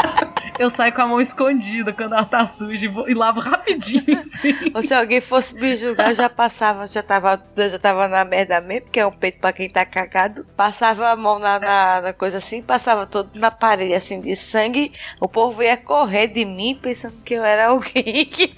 [0.59, 4.03] Eu saio com a mão escondida quando ela tá suja e, vou- e lavo rapidinho,
[4.21, 4.53] assim.
[4.73, 8.61] Ou se alguém fosse me julgar, eu já passava, já tava, já tava na merda
[8.61, 10.45] mesmo, porque é um peito pra quem tá cagado.
[10.55, 14.91] Passava a mão na, na- na coisa assim, passava todo na parede assim de sangue.
[15.19, 18.53] O povo ia correr de mim pensando que eu era alguém que.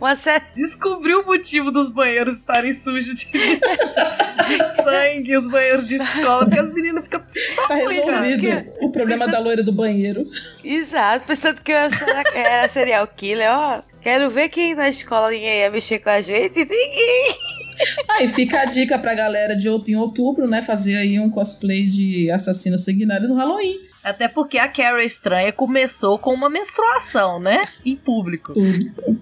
[0.00, 0.44] Uma série.
[0.56, 6.44] Descobri o motivo dos banheiros estarem sujos de, de- de sangue, os banheiros de escola,
[6.46, 7.20] porque as meninas ficam
[7.68, 10.24] Tá resolvido que- o problema pensando- da loira do banheiro.
[10.64, 11.90] Exato, pensando que eu era,
[12.34, 13.82] era serial killer, ó.
[14.00, 16.56] Quero ver quem na escola ninguém ia mexer com a gente.
[16.58, 17.36] Ninguém.
[18.08, 20.62] Aí fica a dica pra galera de out- em outubro, né?
[20.62, 23.76] Fazer aí um cosplay de assassina sanguinária no Halloween.
[24.04, 27.64] Até porque a Carrie Estranha começou com uma menstruação, né?
[27.84, 28.52] Em público.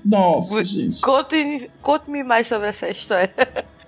[0.05, 1.01] Nossa, gente.
[1.01, 3.33] Conte- Conte-me mais sobre essa história.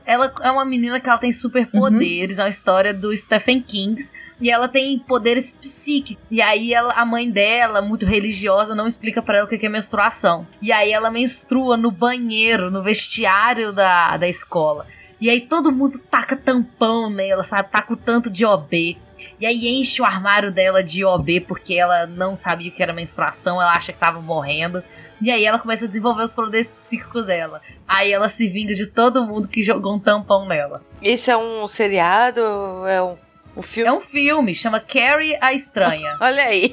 [0.05, 4.03] Ela é uma menina que ela tem superpoderes, é uma história do Stephen King.
[4.41, 6.25] E ela tem poderes psíquicos.
[6.31, 9.67] E aí ela- a mãe dela, muito religiosa, não explica pra ela o que que
[9.67, 10.47] é menstruação.
[10.63, 14.87] E aí ela menstrua no banheiro, no vestiário da, da escola.
[15.21, 17.71] E aí todo mundo taca tampão nela, sabe?
[17.71, 18.97] Taca o tanto de OB.
[19.41, 22.93] E aí enche o armário dela de OB porque ela não sabia o que era
[22.93, 24.83] menstruação, ela acha que tava morrendo.
[25.21, 27.61] E aí ela começa a desenvolver os poderes psíquicos dela.
[27.87, 30.83] Aí ela se vinga de todo mundo que jogou um tampão nela.
[31.03, 32.41] Isso é um seriado?
[32.87, 33.17] É um,
[33.57, 33.91] um filme?
[33.91, 36.17] É um filme, chama Carrie a Estranha.
[36.23, 36.73] Olha aí.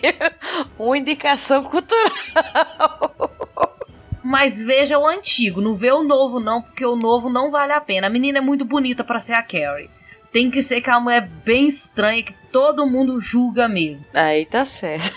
[0.78, 3.35] Uma indicação cultural.
[4.26, 7.80] Mas veja o antigo, não vê o novo não, porque o novo não vale a
[7.80, 8.08] pena.
[8.08, 9.88] A menina é muito bonita pra ser a Carrie.
[10.34, 14.04] Tem que ser que a mulher é bem estranha, que todo mundo julga mesmo.
[14.16, 15.16] Aí tá certo.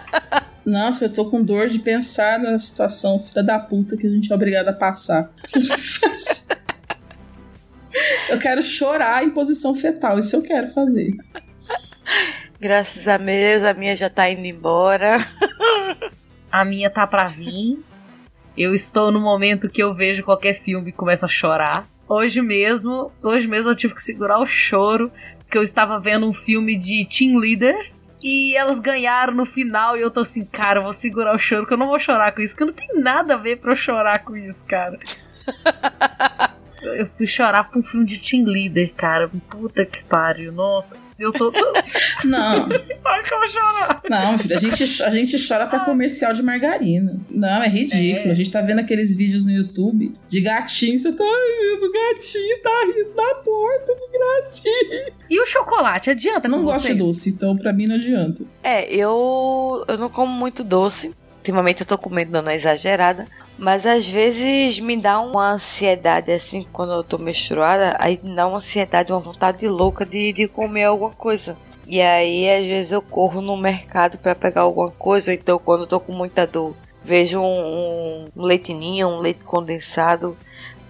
[0.64, 4.32] Nossa, eu tô com dor de pensar na situação filha da puta que a gente
[4.32, 5.30] é obrigado a passar.
[8.30, 11.14] eu quero chorar em posição fetal, isso eu quero fazer.
[12.58, 15.18] Graças a Deus, a minha já tá indo embora.
[16.50, 17.78] A minha tá pra vir.
[18.58, 21.86] Eu estou no momento que eu vejo qualquer filme e começo a chorar.
[22.08, 26.34] Hoje mesmo, hoje mesmo eu tive que segurar o choro, porque eu estava vendo um
[26.34, 30.82] filme de Team Leaders e elas ganharam no final e eu tô assim, cara, eu
[30.82, 33.34] vou segurar o choro, que eu não vou chorar com isso, que não tem nada
[33.34, 34.98] a ver pra eu chorar com isso, cara.
[36.82, 39.30] eu fui chorar pra um filme de Team Leader, cara.
[39.48, 40.96] Puta que pariu, nossa.
[41.16, 41.52] Eu tô.
[42.24, 42.66] Não.
[43.06, 43.97] Ai, que eu vou chorar.
[44.08, 47.18] Não, filho, a gente, a gente chora pra comercial de margarina.
[47.30, 48.28] Não, é ridículo.
[48.28, 48.30] É.
[48.30, 50.98] A gente tá vendo aqueles vídeos no YouTube de gatinho.
[50.98, 55.12] Você tá rindo, o gatinho tá rindo na porta do gracinha.
[55.28, 56.46] E o chocolate, adianta?
[56.46, 58.44] Eu não gosto de doce, então pra mim não adianta.
[58.62, 61.12] É, eu, eu não como muito doce.
[61.36, 63.26] Ultimamente eu tô comendo dando uma exagerada.
[63.58, 67.96] Mas às vezes me dá uma ansiedade, assim, quando eu tô menstruada.
[67.98, 71.56] Aí dá uma ansiedade, uma vontade louca de, de comer alguma coisa.
[71.88, 75.30] E aí, às vezes, eu corro no mercado pra pegar alguma coisa.
[75.30, 80.36] Ou então, quando eu tô com muita dor, vejo um, um leitinho, um leite condensado.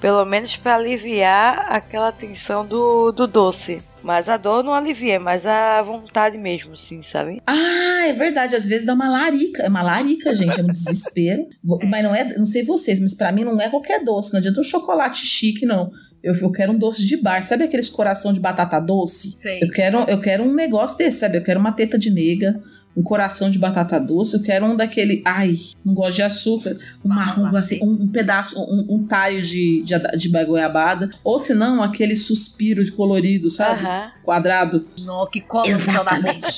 [0.01, 3.81] Pelo menos pra aliviar aquela tensão do, do doce.
[4.03, 7.43] Mas a dor não alivia, mas a vontade mesmo, assim, sabe?
[7.47, 8.57] Ah, é verdade.
[8.57, 9.63] Às vezes dá uma larica.
[9.63, 10.61] É uma larica, gente.
[10.61, 11.47] É um desespero.
[11.89, 14.33] Mas não é, não sei vocês, mas pra mim não é qualquer doce.
[14.33, 15.91] Não adianta um chocolate chique, não.
[16.23, 17.43] Eu, eu quero um doce de bar.
[17.43, 19.33] Sabe aqueles coração de batata doce?
[19.33, 19.63] Sei.
[19.63, 21.39] Eu quero, eu quero um negócio desse, sabe?
[21.39, 22.61] Eu quero uma teta de nega,
[22.97, 24.37] um coração de batata doce.
[24.37, 25.23] Eu quero um daquele.
[25.25, 25.55] Ai,
[25.85, 26.77] não gosto de açúcar.
[27.05, 31.09] Um marrom, assim, um, um pedaço, um, um talho de, de, de goiabada.
[31.23, 33.85] Ou se não, aquele suspiro de colorido, sabe?
[33.85, 34.11] Aham.
[34.25, 34.87] Quadrado.
[35.05, 36.49] Nossa, que cola boca.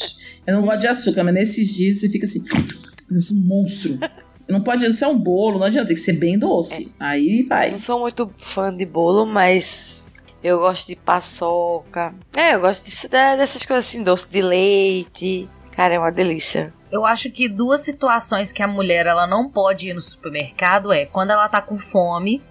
[0.47, 2.43] Eu não gosto de açúcar, mas nesses dias você fica assim,
[3.15, 3.99] esse monstro.
[4.51, 6.95] Não pode não ser um bolo, não adianta, tem que ser bem doce.
[6.99, 7.71] Aí Eu vai.
[7.71, 12.15] não sou muito fã de bolo, mas eu gosto de paçoca.
[12.35, 15.49] É, eu gosto disso, dessas coisas assim, doce de leite.
[15.73, 16.73] Cara, é uma delícia.
[16.91, 21.07] Eu acho que duas situações que a mulher ela não pode ir no supermercado é
[21.07, 22.43] quando ela tá com fome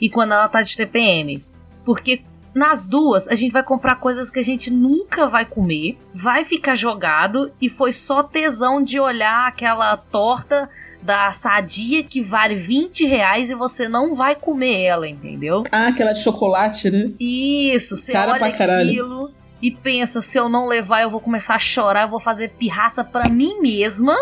[0.00, 1.42] e quando ela tá de TPM.
[1.84, 2.22] Porque
[2.54, 6.74] nas duas a gente vai comprar coisas que a gente nunca vai comer, vai ficar
[6.76, 10.70] jogado e foi só tesão de olhar aquela torta
[11.02, 15.62] da sadia que vale 20 reais e você não vai comer ela, entendeu?
[15.72, 17.10] Ah, aquela de chocolate, né?
[17.18, 19.32] Isso, você Cara olha aquilo
[19.62, 23.02] e pensa, se eu não levar, eu vou começar a chorar, eu vou fazer pirraça
[23.04, 24.16] pra mim mesma.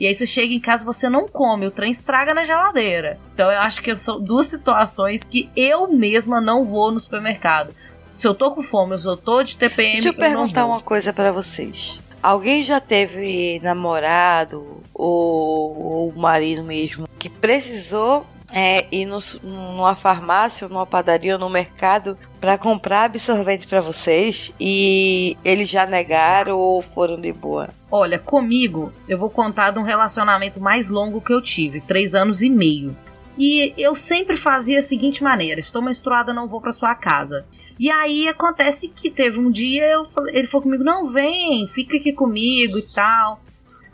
[0.00, 3.18] E aí você chega em casa e você não come, o trem estraga na geladeira.
[3.34, 7.72] Então eu acho que são duas situações que eu mesma não vou no supermercado.
[8.14, 10.72] Se eu tô com fome, se eu tô de TPM, Deixa eu não perguntar vou.
[10.72, 12.00] uma coisa pra vocês.
[12.22, 20.68] Alguém já teve namorado ou, ou marido mesmo que precisou é, ir no numa farmácia,
[20.68, 26.82] numa padaria ou no mercado pra comprar absorvente pra vocês e eles já negaram ou
[26.82, 27.70] foram de boa?
[27.90, 32.42] Olha, comigo, eu vou contar de um relacionamento mais longo que eu tive, três anos
[32.42, 32.94] e meio.
[33.38, 37.46] E eu sempre fazia a seguinte maneira: estou menstruada, não vou pra sua casa.
[37.78, 42.12] E aí acontece que teve um dia, eu ele falou comigo: não, vem, fica aqui
[42.12, 43.42] comigo e tal.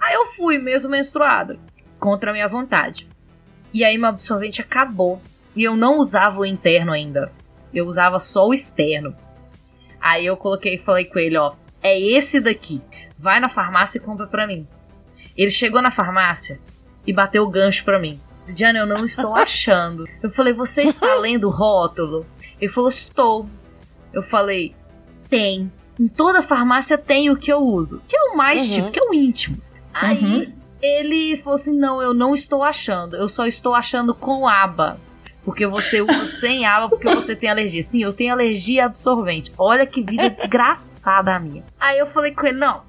[0.01, 1.59] Aí eu fui mesmo menstruada,
[1.99, 3.09] contra a minha vontade.
[3.73, 5.21] E aí meu absorvente acabou.
[5.57, 7.33] E eu não usava o interno ainda.
[7.75, 9.15] Eu usava só o externo.
[10.01, 12.81] Aí eu coloquei e falei com ele: ó, é esse daqui
[13.19, 14.67] vai na farmácia e compra pra mim.
[15.37, 16.61] Ele chegou na farmácia
[17.07, 18.21] e bateu o gancho pra mim.
[18.49, 20.09] Diana, eu não estou achando.
[20.23, 22.25] Eu falei, você está lendo o rótulo?
[22.61, 23.49] Ele falou, estou.
[24.13, 24.75] Eu falei,
[25.29, 25.71] tem.
[25.99, 28.01] Em toda farmácia tem o que eu uso.
[28.09, 28.75] Que é o mais Uhum.
[28.75, 29.75] tipo, que é o íntimos.
[29.93, 30.53] Aí Uhum.
[30.81, 33.17] ele falou assim: não, eu não estou achando.
[33.17, 34.99] Eu só estou achando com aba.
[35.45, 37.83] Porque você usa sem aba porque você tem alergia.
[37.83, 39.51] Sim, eu tenho alergia a absorvente.
[39.59, 41.65] Olha que vida desgraçada a minha.
[41.81, 42.83] Aí eu falei com ele: não,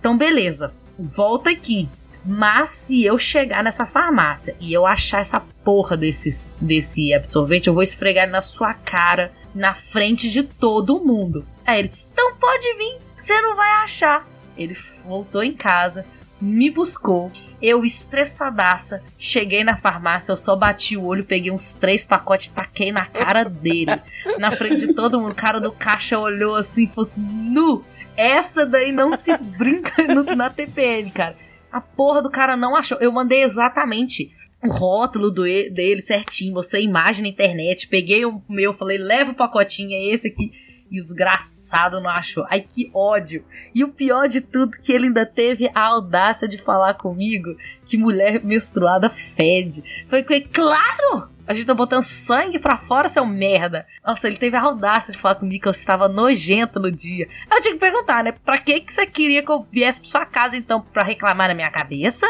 [0.00, 1.88] então beleza, volta aqui.
[2.28, 7.74] Mas se eu chegar nessa farmácia e eu achar essa porra desse, desse absorvente, eu
[7.74, 11.44] vou esfregar ele na sua cara, na frente de todo mundo.
[11.66, 14.26] Aí ele, então pode vir, você não vai achar.
[14.56, 16.04] Ele voltou em casa,
[16.40, 17.32] me buscou.
[17.60, 22.92] Eu, estressadaça, cheguei na farmácia, eu só bati o olho, peguei uns três pacotes, taquei
[22.92, 24.00] na cara dele.
[24.38, 25.32] na frente de todo mundo.
[25.32, 27.82] O cara do caixa olhou assim e falou assim: Nu,
[28.16, 31.34] essa daí não se brinca no- na TPM, cara.
[31.72, 32.98] A porra do cara não achou.
[32.98, 34.30] Eu mandei exatamente
[34.66, 39.36] o rótulo do dele certinho, a imagem na internet, peguei o meu, falei, leva o
[39.36, 40.52] pacotinho, é esse aqui.
[40.88, 42.46] E o desgraçado não achou.
[42.48, 43.44] Ai, que ódio.
[43.74, 47.98] E o pior de tudo, que ele ainda teve a audácia de falar comigo que
[47.98, 49.82] mulher menstruada fede.
[50.08, 51.28] Foi claro!
[51.46, 53.86] A gente tá botando sangue pra fora, seu merda.
[54.04, 57.28] Nossa, ele teve a audácia de falar comigo que eu estava nojento no dia.
[57.50, 58.32] Eu tinha que perguntar, né?
[58.44, 61.54] Pra que, que você queria que eu viesse pra sua casa, então, pra reclamar na
[61.54, 62.26] minha cabeça?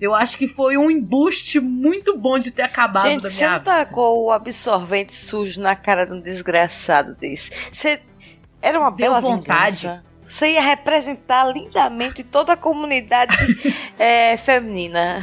[0.00, 3.50] Eu acho que foi um embuste muito bom de ter acabado Gente, da você minha
[3.50, 3.70] não vida.
[3.70, 7.50] tacou o absorvente sujo na cara de um desgraçado desse.
[7.72, 8.00] Você.
[8.62, 9.76] Era uma Deu bela vontade.
[9.82, 10.04] vingança.
[10.24, 13.34] Você ia representar lindamente toda a comunidade
[13.98, 15.20] é, feminina.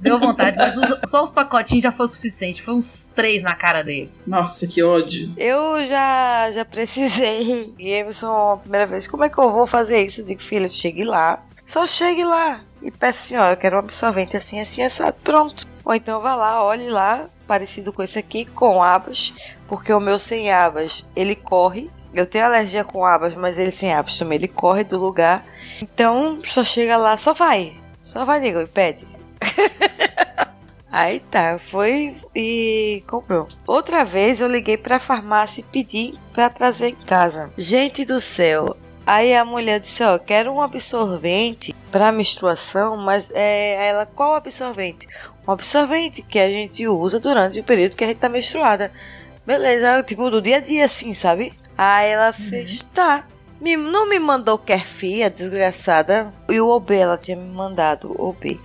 [0.00, 2.62] Deu vontade, mas os- só os pacotinhos já foi o suficiente.
[2.62, 4.10] Foi uns três na cara dele.
[4.26, 5.32] Nossa, que ódio.
[5.36, 7.74] Eu já, já precisei.
[7.78, 10.20] E Emerson, a primeira vez, como é que eu vou fazer isso?
[10.20, 11.42] Eu digo, filha, chegue lá.
[11.64, 12.60] Só chegue lá.
[12.82, 15.16] E peça assim, ó, eu quero um absorvente assim, assim, assado.
[15.24, 15.66] Pronto.
[15.84, 19.32] Ou então vá lá, olhe lá, parecido com esse aqui, com abas.
[19.66, 21.90] Porque o meu sem abas, ele corre.
[22.12, 25.44] Eu tenho alergia com abas, mas ele sem abas também, ele corre do lugar.
[25.82, 27.76] Então, só chega lá, só vai.
[28.02, 29.06] Só vai, nego, e pede.
[30.94, 33.48] Aí tá, foi e comprou.
[33.66, 37.50] Outra vez eu liguei pra farmácia e pedi pra trazer em casa.
[37.58, 38.76] Gente do céu.
[39.06, 45.06] Aí a mulher disse, ó, quero um absorvente pra menstruação, mas é ela qual absorvente?
[45.46, 48.90] Um absorvente que a gente usa durante o período que a gente tá menstruada.
[49.46, 51.52] Beleza, tipo do dia a dia assim, sabe?
[51.76, 53.26] Aí ela fez, tá.
[53.60, 56.32] Me- não me mandou Kerfi, a desgraçada.
[56.48, 58.58] E o OB, ela tinha me mandado o OB.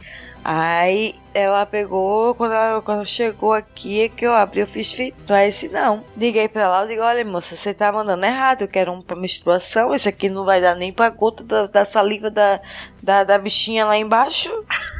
[0.51, 5.31] Aí ela pegou, quando, ela, quando chegou aqui, é que eu abri, eu fiz feito.
[5.31, 6.03] Aí disse, não.
[6.17, 9.15] Liguei pra lá, eu digo, olha moça, você tá mandando errado, eu quero um pra
[9.15, 12.59] menstruação, esse aqui não vai dar nem pra gota da, da saliva da,
[13.03, 14.49] da, da bichinha lá embaixo.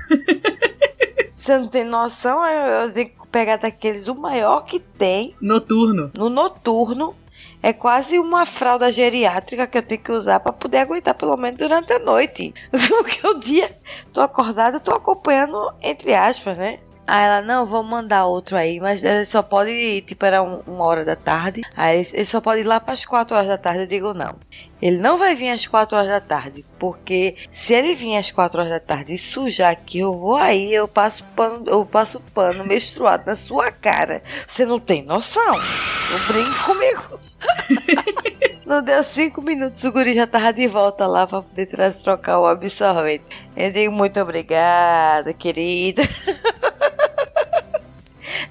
[1.34, 6.12] Você não tem noção, eu, eu tenho que pegar daqueles o maior que tem Noturno.
[6.16, 7.16] no noturno.
[7.62, 11.58] É quase uma fralda geriátrica que eu tenho que usar pra poder aguentar pelo menos
[11.58, 12.54] durante a noite.
[12.72, 13.69] Porque o dia
[14.13, 16.80] tô acordada, tô acompanhando entre aspas, né?
[17.06, 20.86] Aí ela, não, vou mandar outro aí, mas ele só pode, tipo, era um- uma
[20.86, 21.62] hora da tarde.
[21.76, 23.82] Aí ele, ele só pode ir lá pras quatro horas da tarde.
[23.82, 24.36] Eu digo, não.
[24.82, 28.60] Ele não vai vir às quatro horas da tarde, porque se ele vir às quatro
[28.60, 32.65] horas da tarde e sujar aqui, eu vou aí, eu passo pano, eu passo pano
[32.65, 34.24] menstruado na sua cara.
[34.48, 35.44] Você não tem noção?
[35.54, 37.20] Não brinque comigo.
[38.65, 42.38] Não deu cinco minutos, o guri já tava de volta lá pra poder tra- trocar
[42.39, 43.24] o absorvente.
[43.58, 46.04] Eu digo, muito obrigada, querida.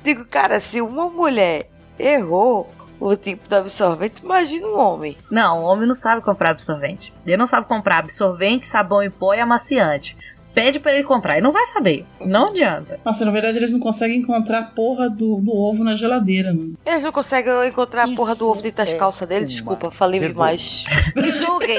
[0.02, 2.68] Digo, cara, se uma mulher errou
[3.00, 5.16] o tipo do absorvente, imagina um homem.
[5.30, 7.12] Não, o homem não sabe comprar absorvente.
[7.26, 10.16] Ele não sabe comprar absorvente, sabão em pó e amaciante.
[10.54, 12.04] Pede pra ele comprar, ele não vai saber.
[12.20, 12.98] Não adianta.
[13.04, 16.74] Nossa, na verdade eles não conseguem encontrar a porra do, do ovo na geladeira, mano.
[16.84, 19.42] Eles não conseguem encontrar a porra do Isso ovo dentro das é calças dele.
[19.42, 20.56] uma Desculpa, falei vergonha.
[20.56, 20.84] demais.
[21.14, 21.78] Me julguem.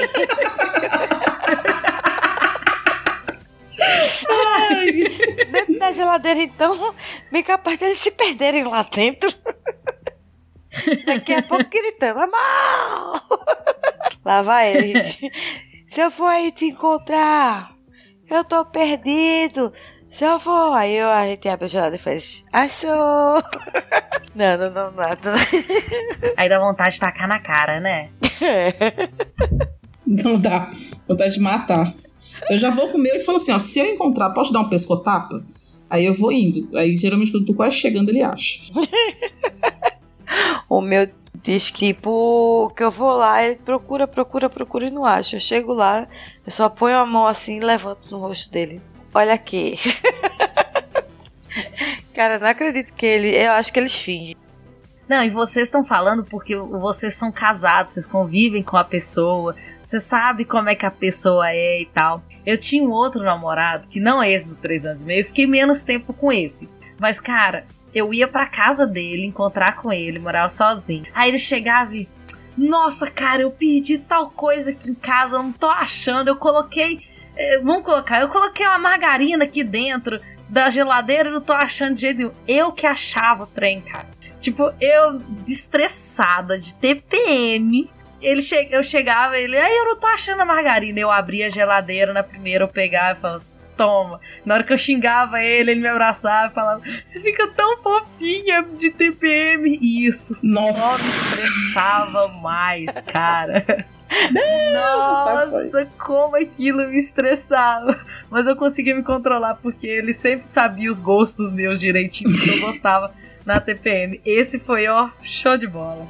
[5.52, 6.94] dentro da geladeira, então,
[7.30, 9.30] bem capaz deles se perderem lá dentro.
[11.06, 13.20] Daqui a pouco gritando, mal!
[14.24, 15.02] Lá vai ele.
[15.86, 17.74] Se eu for aí te encontrar,
[18.30, 19.72] eu tô perdido.
[20.08, 23.42] Se eu for, aí eu, a gente abre a e faz, achou!
[24.32, 25.34] Não, não, não, nada.
[26.36, 28.10] Aí dá vontade de tacar na cara, né?
[30.06, 30.70] Não dá.
[31.06, 31.92] Vontade de matar.
[32.48, 35.44] Eu já vou comer e falo assim, ó, se eu encontrar, posso dar um pescotapa?
[35.88, 36.76] Aí eu vou indo.
[36.76, 38.60] Aí geralmente quando eu tô quase chegando, ele acha.
[40.80, 45.04] O meu diz que, tipo, que eu vou lá, ele procura, procura, procura e não
[45.04, 45.36] acha.
[45.36, 46.08] Eu chego lá,
[46.42, 48.80] eu só ponho a mão assim e levanto no rosto dele.
[49.12, 49.76] Olha aqui.
[52.16, 53.28] Cara, não acredito que ele.
[53.28, 54.34] Eu acho que eles fingem.
[55.06, 60.00] Não, e vocês estão falando porque vocês são casados, vocês convivem com a pessoa, você
[60.00, 62.22] sabe como é que a pessoa é e tal.
[62.46, 65.26] Eu tinha um outro namorado, que não é esse dos três anos e meio, eu
[65.26, 66.70] fiquei menos tempo com esse.
[66.98, 71.06] Mas, cara, eu ia pra casa dele, encontrar com ele, morava sozinho.
[71.14, 72.08] Aí ele chegava e.
[72.56, 76.28] Nossa, cara, eu perdi tal coisa aqui em casa, eu não tô achando.
[76.28, 77.00] Eu coloquei.
[77.36, 81.94] eh, vamos colocar, eu coloquei uma margarina aqui dentro da geladeira e não tô achando
[81.94, 82.32] de jeito nenhum.
[82.46, 84.08] Eu que achava o trem, cara.
[84.40, 87.90] Tipo, eu estressada de TPM.
[88.20, 90.98] Ele che eu chegava, ele, aí eu não tô achando a margarina.
[90.98, 93.44] Eu abria a geladeira na primeira, eu pegava e falava,
[93.80, 94.20] toma.
[94.44, 98.62] Na hora que eu xingava ele, ele me abraçava e falava, você fica tão fofinha
[98.78, 99.78] de TPM.
[99.80, 100.78] E isso Nossa.
[100.78, 103.64] só me estressava mais, cara.
[104.74, 107.98] Nossa, como aquilo me estressava.
[108.28, 112.60] Mas eu conseguia me controlar porque ele sempre sabia os gostos meus direitinho, que eu
[112.66, 113.14] gostava
[113.46, 114.20] na TPM.
[114.26, 116.06] Esse foi, ó, show de bola.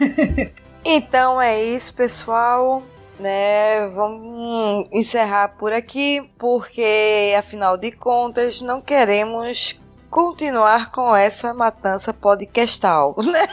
[0.88, 2.80] Então é isso, pessoal.
[3.18, 12.12] Né, vamos encerrar por aqui, porque afinal de contas não queremos continuar com essa matança
[12.12, 13.48] podcastal, né?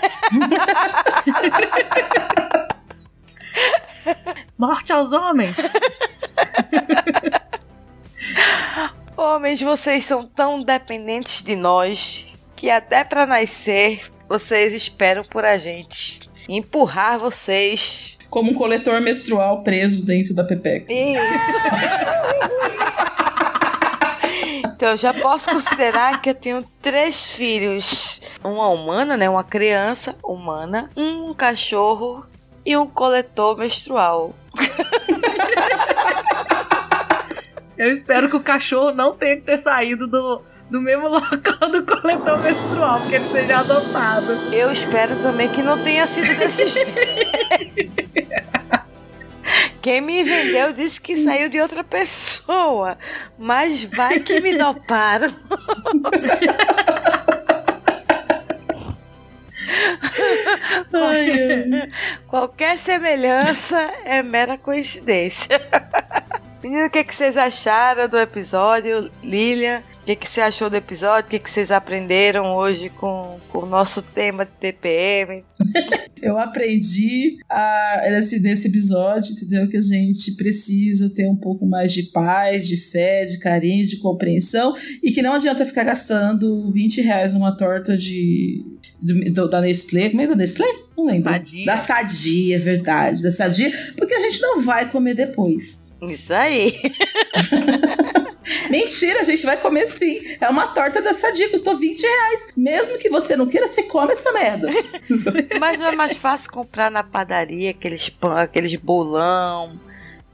[4.58, 5.56] Morte aos homens!
[9.16, 15.58] Homens, vocês são tão dependentes de nós que até para nascer vocês esperam por a
[15.58, 16.30] gente.
[16.50, 18.13] Empurrar vocês.
[18.34, 20.92] Como um coletor menstrual preso dentro da pepeca.
[20.92, 21.54] Isso.
[24.66, 29.30] então eu já posso considerar que eu tenho três filhos: uma humana, né?
[29.30, 32.26] Uma criança humana, um cachorro
[32.66, 34.34] e um coletor menstrual.
[37.78, 41.86] Eu espero que o cachorro não tenha que ter saído do, do mesmo local do
[41.86, 44.32] coletor menstrual, porque ele seja adotado.
[44.52, 46.92] Eu espero também que não tenha sido desse jeito.
[49.84, 52.98] Quem me vendeu disse que saiu de outra pessoa,
[53.38, 55.28] mas vai que me doparam.
[60.94, 61.90] Ai.
[62.30, 65.60] Qualquer semelhança é mera coincidência.
[66.64, 69.12] Menino, o que, que vocês acharam do episódio?
[69.22, 71.28] Lilian, o que, que você achou do episódio?
[71.28, 75.44] O que, que vocês aprenderam hoje com, com o nosso tema de TPM?
[76.22, 79.68] Eu aprendi a, nesse, nesse episódio, entendeu?
[79.70, 83.98] Que a gente precisa ter um pouco mais de paz, de fé, de carinho, de
[83.98, 88.62] compreensão e que não adianta ficar gastando 20 reais numa torta de,
[89.02, 90.10] do- da Nestlé.
[90.10, 90.68] Como é da Nestlé?
[90.98, 91.24] Não lembro.
[91.24, 91.66] Sadia.
[91.66, 93.22] Da Sadia, é verdade.
[93.24, 95.92] Da Sadia, porque a gente não vai comer depois.
[96.10, 96.74] Isso aí.
[98.70, 100.22] Mentira, a gente vai comer sim.
[100.40, 102.48] É uma torta da Sadia, custou 20 reais.
[102.56, 104.70] Mesmo que você não queira, você come essa merda.
[105.60, 109.80] Mas não é mais fácil comprar na padaria aqueles pão, aqueles bolão.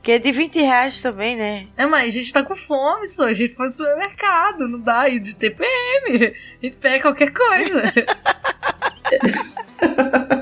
[0.01, 1.67] Que é de 20 reais também, né?
[1.76, 3.26] É, mas a gente tá com fome, só.
[3.26, 6.26] A gente foi no supermercado, não dá aí de TPM.
[6.26, 7.84] A gente pega qualquer coisa.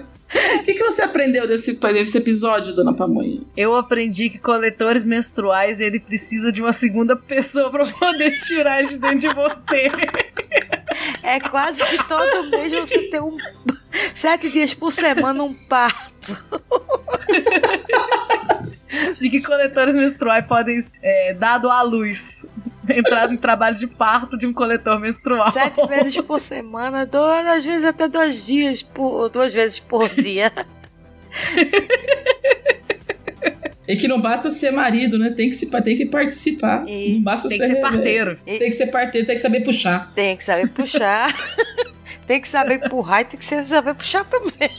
[0.88, 3.42] O que, que você aprendeu desse, desse episódio, dona Pamonha?
[3.58, 8.90] Eu aprendi que coletores menstruais ele precisa de uma segunda pessoa pra poder tirar ele
[8.90, 9.92] de dentro de você.
[11.24, 13.36] É quase que todo mês você tem um.
[14.16, 16.46] Sete dias por semana um parto.
[19.20, 22.46] E que coletores menstruais podem, é, dado à luz,
[22.90, 25.52] entrar em trabalho de parto de um coletor menstrual.
[25.52, 29.30] Sete vezes por semana, dois, às vezes até dois dias por.
[29.30, 30.52] duas vezes por dia.
[33.88, 35.30] E que não basta ser marido, né?
[35.30, 36.84] Tem que, se, tem que participar.
[36.88, 38.38] E não basta Tem que ser parteiro.
[38.46, 40.12] Tem que ser parteiro, tem que saber puxar.
[40.14, 41.34] Tem que saber puxar.
[42.28, 44.70] tem que saber empurrar e tem que saber puxar também.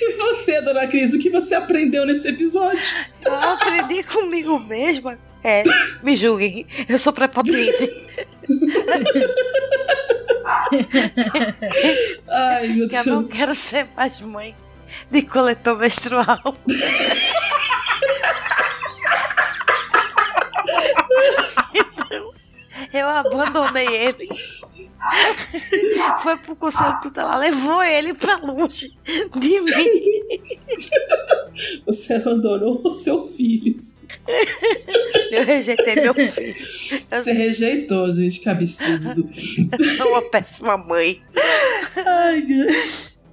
[0.00, 2.80] E você, dona Cris, o que você aprendeu nesse episódio?
[3.24, 5.18] Eu aprendi comigo mesma.
[5.42, 5.62] É,
[6.02, 7.92] me julguem, eu sou prepotente.
[12.28, 13.32] Ai, meu Que eu não Deus.
[13.34, 14.54] quero ser mais mãe
[15.10, 16.38] de coletor menstrual.
[21.74, 22.32] Então,
[22.92, 24.28] eu abandonei ele.
[26.22, 28.92] Foi pro conselho tutelar, levou ele pra longe
[29.36, 30.28] de mim.
[31.86, 33.80] Você abandonou o seu filho.
[35.30, 36.54] Eu rejeitei meu filho.
[36.56, 39.26] Eu Você rejeitou, gente, que absurdo.
[39.96, 41.22] sou uma péssima mãe.
[41.96, 42.44] Ai,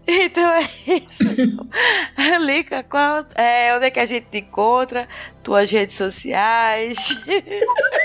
[0.08, 2.46] Então é isso.
[2.46, 5.08] Lica, qual, é, onde é que a gente te encontra?
[5.42, 7.18] Tuas redes sociais.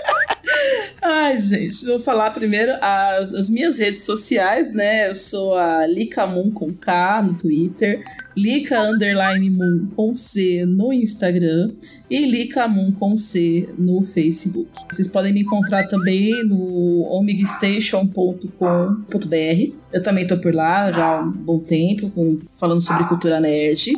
[1.12, 5.08] Ai, gente, vou falar primeiro as, as minhas redes sociais, né?
[5.08, 8.04] Eu sou a Lika Moon com K no Twitter,
[8.36, 11.72] Lika Underline Moon com C no Instagram
[12.08, 14.70] e Lika Moon com C no Facebook.
[14.90, 19.74] Vocês podem me encontrar também no omegastation.com.br.
[19.92, 23.92] Eu também tô por lá já há um bom tempo, com- falando sobre cultura nerd.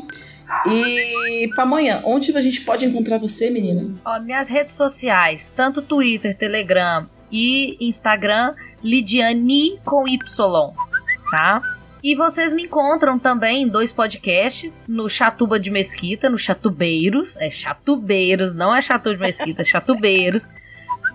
[0.66, 3.90] E Pamonha, onde a gente pode encontrar você, menina?
[4.04, 10.72] Ó, minhas redes sociais, tanto Twitter, Telegram e Instagram, Lidiane com Y,
[11.30, 11.62] tá?
[12.02, 17.36] E vocês me encontram também em dois podcasts, no Chatuba de Mesquita, no Chatubeiros.
[17.36, 20.48] É Chatubeiros, não é Chatu de Mesquita, é Chatubeiros.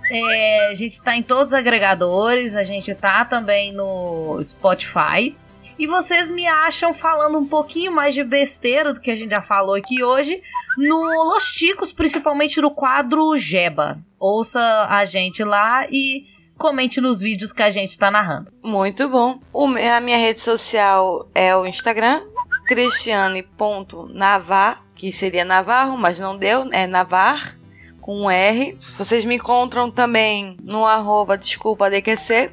[0.10, 5.36] É, a gente tá em todos os agregadores, a gente tá também no Spotify.
[5.80, 9.42] E vocês me acham falando um pouquinho mais de besteira do que a gente já
[9.42, 10.42] falou aqui hoje
[10.76, 10.98] no
[11.32, 14.00] Los Ticos, principalmente no quadro Jeba.
[14.20, 14.60] Ouça
[14.90, 16.26] a gente lá e
[16.58, 18.52] comente nos vídeos que a gente tá narrando.
[18.64, 19.40] Muito bom.
[19.54, 22.24] O a minha rede social é o Instagram,
[22.68, 27.56] cristiane.navar, que seria Navarro, mas não deu, é Navar,
[28.02, 28.76] com um R.
[28.98, 32.50] Vocês me encontram também no arroba desculpa DQC,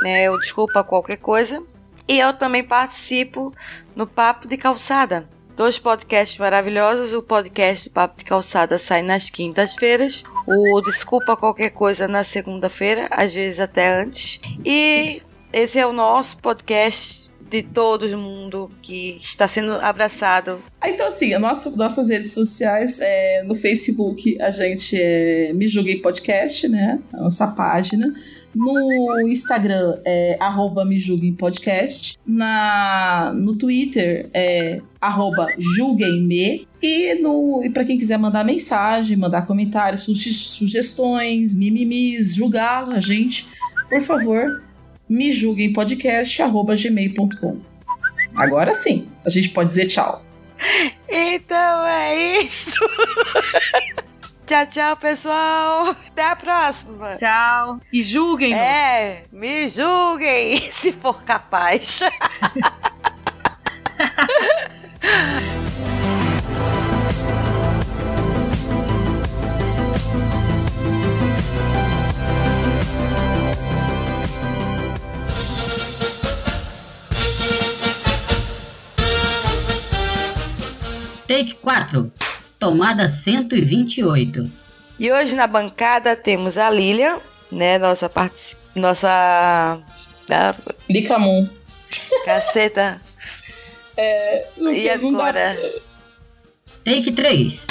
[0.00, 1.62] né, ou desculpa qualquer coisa.
[2.06, 3.52] E eu também participo
[3.94, 7.12] no Papo de Calçada, Dois podcasts maravilhosos.
[7.12, 10.24] O podcast Papo de Calçada sai nas quintas-feiras.
[10.48, 14.40] O Desculpa Qualquer Coisa na segunda-feira, às vezes até antes.
[14.64, 20.60] E esse é o nosso podcast de todo mundo que está sendo abraçado.
[20.80, 26.00] Ah, Então, assim, nossa, nossas redes sociais, é, no Facebook, a gente é Me Julguei
[26.02, 26.98] Podcast, né?
[27.12, 28.12] A nossa página.
[28.54, 32.16] No Instagram é arroba Me Julguem Podcast.
[32.26, 36.68] Na, no Twitter é arroba julguemme.
[36.80, 43.00] E, no, e para quem quiser mandar mensagem, mandar comentários, suge- sugestões, mimimis, julgar a
[43.00, 43.46] gente,
[43.88, 44.62] por favor,
[45.08, 47.58] me julguem podcast arroba gmail.com.
[48.36, 50.24] Agora sim, a gente pode dizer tchau.
[51.08, 52.78] Então é isso.
[54.46, 55.90] tchau, tchau, pessoal.
[56.06, 57.16] Até a próxima.
[57.16, 57.80] Tchau.
[57.92, 58.60] E julguem-nos.
[58.60, 62.00] É, me julguem se for capaz.
[81.26, 82.23] Take 4.
[82.58, 84.50] Tomada 128.
[84.98, 87.18] E hoje na bancada temos a Lilian,
[87.50, 87.78] né?
[87.78, 88.56] Nossa partici...
[88.74, 89.08] Nossa.
[90.30, 90.54] Ah,
[90.88, 91.46] Licamon.
[92.24, 93.00] caceta.
[94.56, 95.56] Não E não dá- agora?
[96.84, 97.66] Take 3.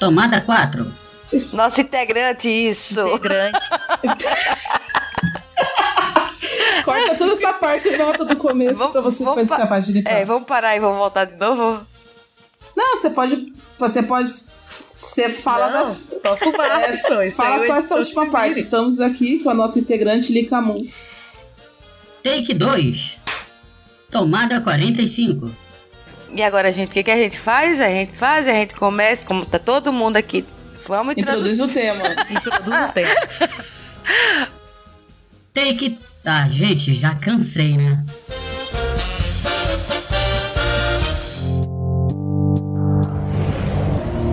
[0.00, 0.92] Tomada 4.
[1.52, 3.18] Nosso integrante, isso.
[3.18, 3.58] Grande.
[6.84, 9.92] Corta toda essa parte e volta do começo Vamos- pra você vamos depois pa- ficar
[9.92, 10.10] limpar.
[10.12, 11.86] É, vamos parar e vamos voltar de novo?
[12.78, 13.52] Não, você pode.
[13.76, 14.30] Você pode.
[14.92, 15.94] Você fala Não, da.
[16.30, 17.12] toca o barco.
[17.12, 18.60] É, fala só essa última parte.
[18.60, 20.88] Estamos aqui com a nossa integrante Licamun.
[22.22, 23.18] Take 2.
[24.12, 25.50] Tomada 45.
[26.36, 27.80] E agora, gente, o que, que a gente faz?
[27.80, 30.44] A gente faz, a gente começa, como tá todo mundo aqui.
[30.86, 31.64] Vamos Introduz introduzir.
[31.64, 32.04] o tema.
[32.30, 33.10] Introduz o tema.
[35.52, 35.98] Take.
[36.24, 38.04] Ah, gente, já cansei, né?